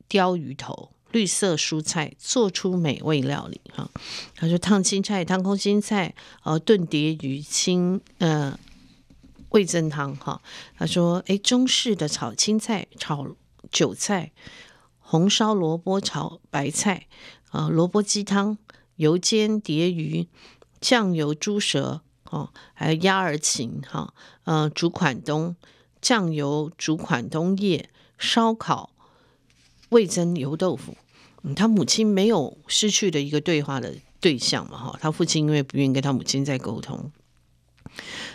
[0.07, 3.89] 鲷鱼头，绿色蔬菜，做出美味料理哈。
[4.35, 8.59] 他说烫青菜、烫空心菜，呃，炖蝶鱼、清呃
[9.49, 10.43] 味噌汤哈。
[10.77, 13.35] 他说，哎，中式的炒青菜、炒
[13.71, 14.31] 韭菜、
[14.99, 17.07] 红烧萝卜、炒白菜，
[17.49, 18.59] 啊、萝卜鸡汤、
[18.97, 20.27] 油煎蝶鱼、
[20.79, 24.13] 酱油猪舌，哦，还有鸭儿芹哈，
[24.43, 25.55] 呃，煮款冬、
[26.01, 28.91] 酱油煮款冬叶、烧烤。
[29.89, 30.95] 味增油豆腐，
[31.41, 37.11] 嗯，他母亲没有失去的一个对话的对象嘛，哈，他父亲因为不愿意跟他母亲再沟通，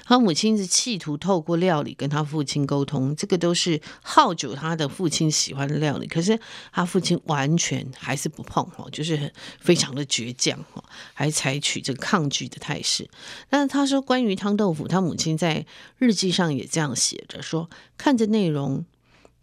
[0.05, 6.39] 他母亲是企图透过料理跟他父亲沟通，这个都是好酒他的父亲喜欢的料理，可是
[6.73, 13.09] 他父亲完全还是不碰，哈，就是非常的倔强，哈，还采取这个抗拒的态势。
[13.49, 15.67] 但是他说关于汤豆腐，他母亲在
[15.99, 18.85] 日记上也这样写着说，看着内容。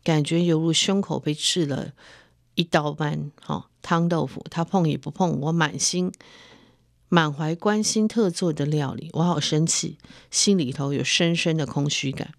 [0.03, 1.91] 感觉犹如胸口被刺了
[2.55, 6.11] 一刀般，哈，汤豆腐他碰也不碰，我满心
[7.13, 9.97] 满怀关心特做的料理，我好生气，
[10.29, 12.33] 心里头有深深的空虚感。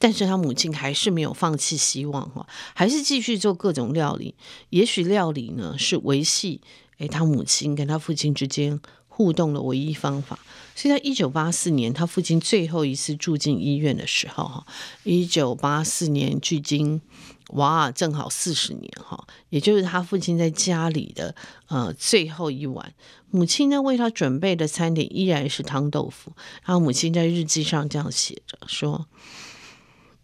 [0.00, 4.34] 但是他母亲还是没有放弃希望，哈，还是继续做各种料理。
[4.70, 6.60] 也许料理呢是维系
[6.98, 10.36] 诶他母亲跟他父亲之间互动的唯一方法。
[10.74, 14.66] 所以在一九八四年，他父亲最后一次住进医院的时候，哈，
[15.04, 17.00] 一九八四年距今，
[17.50, 21.34] 哇，正好四十年，哈，也就是他父亲在家里的
[21.68, 22.92] 呃最后一晚，
[23.36, 26.32] 母亲呢为他准备的餐点依然是汤豆腐。
[26.64, 29.06] 然后母亲在日记上这样写着说：“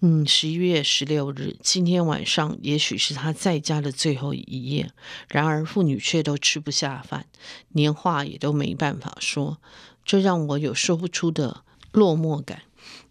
[0.01, 4.91] 嗯，十一月十六日，今天晚上也许是他在家的最后一夜。
[5.29, 7.27] 然而父女却都吃不下饭，
[7.69, 9.59] 连话也都没办法说。”
[10.07, 12.63] 这让我有说不出的落寞感，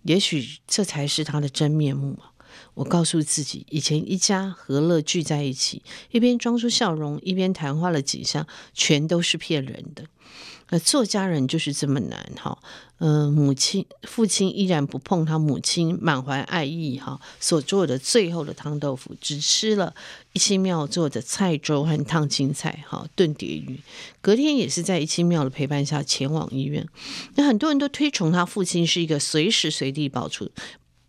[0.01, 2.17] 也许这才是他的真面目。
[2.73, 10.05] 我告诉自己，以前一家和乐聚在一起，一边装出笑容，一边谈话了几下，全都是骗人的。
[10.67, 12.57] 呃，做家人就是这么难哈。
[12.99, 19.93] 嗯、母亲、父亲依然不碰他母亲满怀爱意哈所做的最后的汤豆腐，只吃了
[20.31, 23.81] 一清庙做的菜粥和烫青菜哈炖蝶鱼。
[24.21, 26.87] 隔天也是在一清庙的陪伴下前往医院。
[27.35, 30.49] 那很多人都推崇他父亲是一个随时随地保持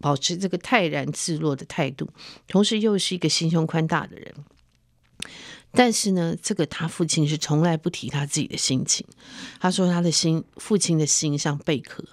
[0.03, 2.11] 保持这个泰然自若的态度，
[2.47, 4.35] 同时又是一个心胸宽大的人。
[5.75, 9.07] 但是呢，这个他父亲是从来不提他自己的心情。
[9.59, 12.05] 他说他的心，父亲的心像贝壳，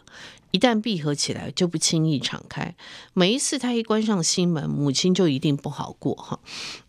[0.52, 2.74] 一旦闭合起来就不轻易敞开。
[3.14, 6.40] 每一次他一关上心门，母亲就一定不好过哈。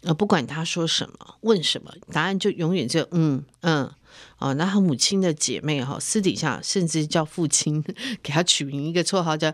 [0.02, 3.90] 呃，不管他说什么，问什么，答案就永远就嗯嗯
[4.38, 4.54] 哦。
[4.54, 7.82] 那他母亲的姐妹哈，私底下甚至叫父亲
[8.22, 9.52] 给他取名一个绰号叫。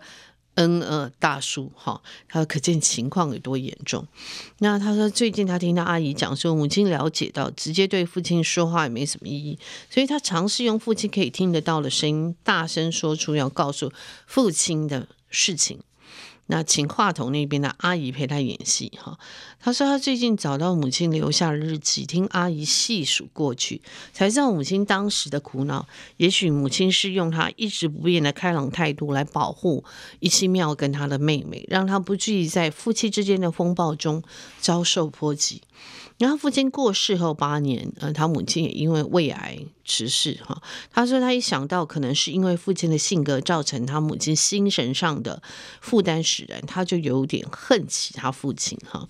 [0.57, 4.07] 嗯呃，大叔哈，他说可见情况有多严重。
[4.59, 13.93] 那他说，最近他听到阿姨讲说，母亲了解到直接对父亲说话也没什么意义，所以他尝试用父亲可以听得到的声音，大声说出要告诉
[14.27, 15.81] 父亲的事情。
[16.47, 19.19] 那请话筒那边的阿姨陪他演戏哈。
[19.59, 23.83] 他说他最近找到母亲留下的日记，听阿姨细数过去，
[24.13, 25.87] 才知道母亲当时的苦恼。
[26.19, 29.85] 也许母亲是用她一直不变的开朗态度来保护
[30.21, 34.23] 一七庙跟他的妹妹，让他不至于在夫妻之间的风暴中
[34.61, 35.63] 遭受波及。
[36.19, 40.63] 然后父亲过世后八年，呃，他母亲也因为胃癌辞世哈。
[40.93, 45.43] 他说他一想到可能是因为父亲的性格造成他母亲精神上的
[45.83, 49.07] 负担使然，他就有点恨起他父亲哈。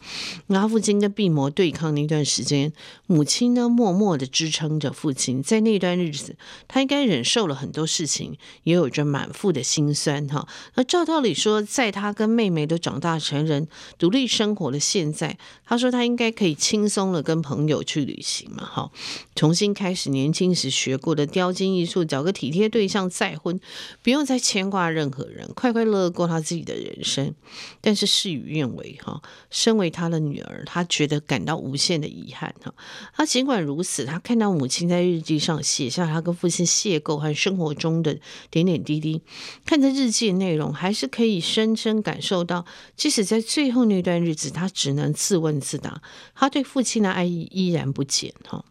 [0.49, 2.73] 那他父亲跟病魔对抗那段时间，
[3.07, 10.49] 母亲呢默默的支撑着父亲，在那段日子，他应该忍受了很多事情，也有着满腹的心酸哈。
[10.75, 16.97] 那照道理说，在他跟妹妹都长大成人、独立生活的现在，他说他应该可以轻松。
[16.97, 18.91] 松了，跟朋友去旅行嘛，哈，
[19.35, 23.61] 重新开始年轻时学过的雕金艺术，找个体贴对象再婚，
[24.03, 27.35] 不用再牵挂任何人，快快乐乐过他自己的人生。
[27.83, 32.73] 但是事与愿违，哈，身为他的女儿，他觉得感到无限的遗憾，哈。
[33.15, 38.19] 他尽管如此，他看到母亲在日记上写下他跟父亲邂逅和生活中的
[38.51, 39.21] 点点滴滴，
[39.67, 42.65] 看着日记内容，还是可以深深感受到，
[42.97, 46.01] 即使在最后那段日子，他只能自问自答，
[46.35, 46.87] 他对父。
[46.87, 48.65] 亲的爱意依然不减哈，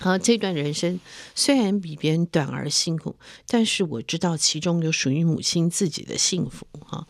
[0.00, 1.00] 好，这段人生
[1.34, 3.16] 虽然比别人短而辛苦，
[3.48, 7.06] 但是我知道其中有属于母亲自己的幸福哈。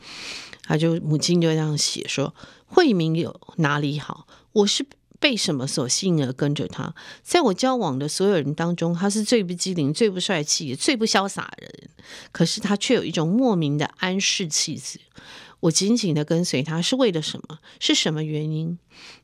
[0.63, 2.35] 他就母亲就这样写说
[2.67, 4.27] ：“慧明有哪里好？
[4.53, 4.87] 我是
[5.19, 6.95] 被什么所吸引而跟着他？
[7.23, 11.91] 在我交往的所有人当中，他是最不机灵、最不帅气、最不潇洒的人。
[12.33, 15.01] 可是他却有一种莫名的安适气质。
[15.61, 17.59] 我紧紧的跟随他是为了什么？
[17.81, 18.79] 是什么原因？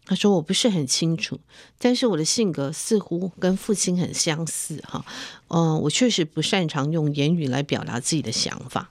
[0.04, 1.38] 他说我不是很清楚，
[1.78, 5.04] 但是我的性格似乎跟父亲很相似哈。
[5.48, 8.90] 嗯，我确实不擅长用言语来表达自己的想法。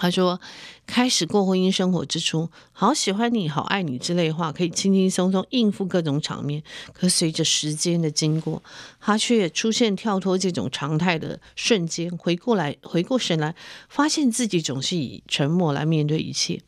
[0.00, 0.40] 他说，
[0.86, 6.62] 开始过婚姻生活之初，好喜欢你，好爱你之类的话，可以轻轻松松应付各种场面。
[6.94, 8.62] 可随着时间的经过，
[8.98, 13.54] 他却出现跳脱这种常态的瞬间，回过来，回过神来，
[13.90, 16.62] 发现自己总是以沉默来面对一切，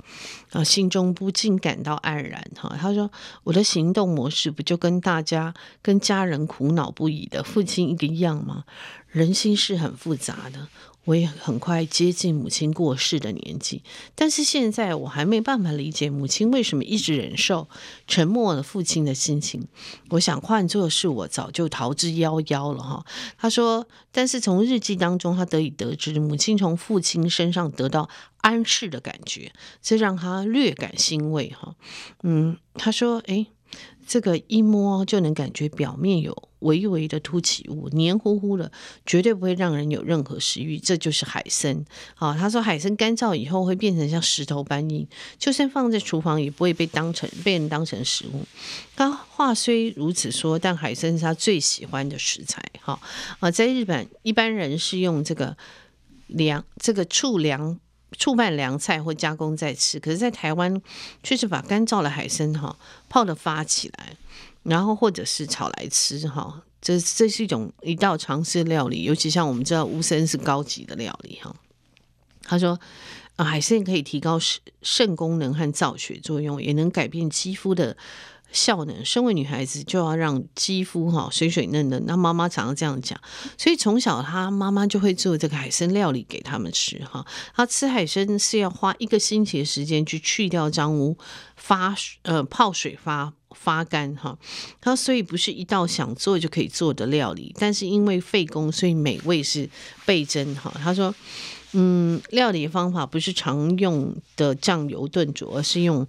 [0.50, 2.44] 啊，心中不禁感到黯然。
[2.56, 3.10] 哈，他说，
[3.44, 8.64] 我的行动模式不就跟大家、跟家人苦恼不已的父亲一个样吗？
[9.08, 10.68] 人心是很复杂的。
[11.04, 13.82] 我也很快接近母亲过世的年纪，
[14.14, 17.68] 但是现在我还没办法理解母亲为什么一直忍受
[18.06, 19.66] 沉默的父亲的心情。
[20.10, 23.04] 我想换作是我，早就逃之夭夭了哈。
[23.36, 31.74] 他说，但是从日记当中，他得以得知母亲从父亲身上得到安适的感觉，这让他略感欣慰哈。
[32.22, 33.48] 嗯，他说，诶。
[34.04, 38.72] 这个一摸就能感觉表面有微微的凸起物，黏糊糊的，
[39.04, 40.78] 绝对不会让人有任何食欲。
[40.78, 41.84] 这就是海参。
[42.14, 45.06] 好，他说海参干燥以后会变成像石头般硬，
[45.38, 48.44] 就算放在厨房也不会被当成被人当成食物。
[48.96, 52.62] 他话虽如此说，但海参是他最喜欢的食材。
[52.80, 52.98] 哈
[53.40, 55.56] 啊，在日本一般人是用这个
[56.26, 57.78] 凉这个醋凉。
[58.18, 60.82] 醋拌凉菜或加工再吃，可是，在台湾
[61.22, 62.76] 却是把干燥的海参哈
[63.08, 64.14] 泡的发起来，
[64.62, 71.54] 然后或者是炒来吃哈，这这是一种一道常识料理，尤其像我们知道乌参是高级的料理哈。
[72.42, 72.78] 他说，
[73.36, 74.38] 海参可以提高
[74.82, 77.96] 肾功能和造血作用，也能改变肌肤的。
[78.54, 82.04] 效能，身为女孩子就要让肌肤哈水水嫩嫩。
[82.06, 83.18] 那妈妈常常这样讲，
[83.56, 87.24] 所以从小她妈妈就会做这个海参料理给他们吃哈。
[87.56, 91.16] 她吃海参是要花一个星期的时间去去掉脏污，
[91.56, 91.94] 发
[92.24, 94.38] 呃泡水发发干哈。
[94.80, 99.68] 他所以不是一道想做就可以做的料理，但是因为费工，所以美味是
[100.04, 100.72] 倍增哈。
[100.82, 101.14] 他说，
[101.72, 106.06] 嗯，料理方法不是常用的酱油炖煮，而是用。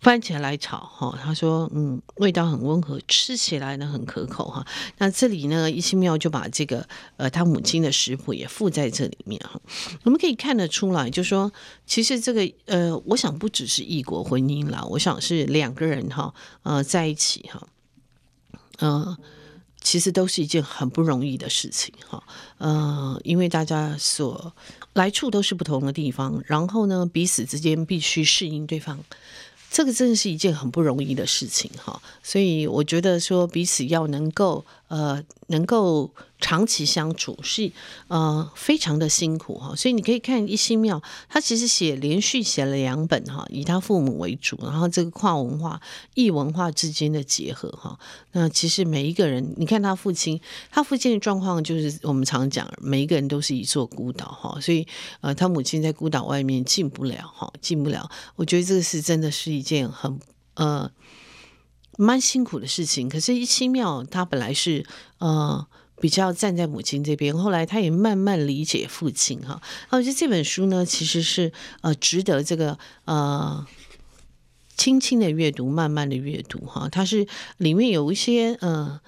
[0.00, 4.64] 番茄来炒哈，他说嗯，味道很温和，吃起来呢很可口哈。
[4.98, 6.86] 那这里呢，一心庙就把这个
[7.16, 9.60] 呃他母亲的食谱也附在这里面哈。
[10.04, 11.52] 我们可以看得出来，就说
[11.84, 16.32] 其实这个呃，我想不只是异国婚姻啦，我想是两个人哈
[16.62, 17.66] 呃在一起哈，
[18.78, 19.16] 嗯、
[19.80, 22.22] 其实都是一件很不容易的事情哈。
[22.58, 24.54] 呃，因为大家所
[24.92, 29.00] 来处都是不同的地方，然后呢，彼此之间必须适应对方。
[29.70, 37.70] 这个真的是一件很不容易的事情哈，所以我觉得说彼此要能够呃能够长期相处是
[38.08, 45.80] 呃非常的辛苦哈，所以你可以看一心庙，他其实写连续写了两本哈，以他父母为主，然后这个跨文化
[46.14, 47.98] 异文化之间的结合哈，
[48.32, 54.86] 那其实每一个人，你看他父亲，他父亲的状况就是我们常讲，每一个人都是一座孤岛哈，所以
[55.20, 59.58] 呃他母亲在孤岛外面进不了哈，进不了，我觉得这个是真的是。
[59.58, 60.20] 一件很
[60.54, 60.88] 呃
[62.00, 64.86] 蛮辛苦的事情，可是一七庙他本来是
[65.18, 65.66] 呃
[66.00, 69.60] 比较站在母亲这边，后来他也慢慢理解父亲哈。
[69.90, 73.66] 我觉得这本书呢，其实是呃值得这个呃
[74.76, 76.88] 轻轻的阅读，慢慢的阅读哈。
[76.88, 77.26] 它是
[77.56, 79.00] 里面有一些嗯。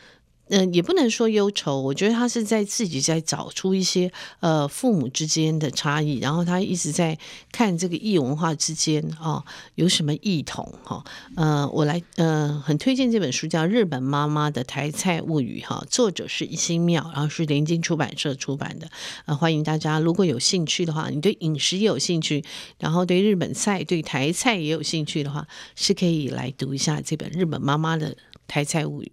[0.50, 7.16] 嗯，也不能说忧愁，我觉得他是在自己在找出一些呃父母之间的差异，然后他一直在
[7.52, 9.44] 看这个异文化之间啊、哦、
[9.76, 11.04] 有什么异同哈。
[11.36, 18.88] 呃，我来呃很推荐这本书叫《日本妈妈的台菜物语》哈，作者是一心庙，然后是联经出版社出版的。
[19.26, 22.44] 呃，欢迎大家如果有兴趣的话，你对饮食也有兴趣，
[22.78, 25.46] 然后对日本菜、对台菜也有兴趣的话，
[25.76, 28.16] 是可以来读一下这本《日本妈妈的
[28.48, 29.12] 台菜物语》。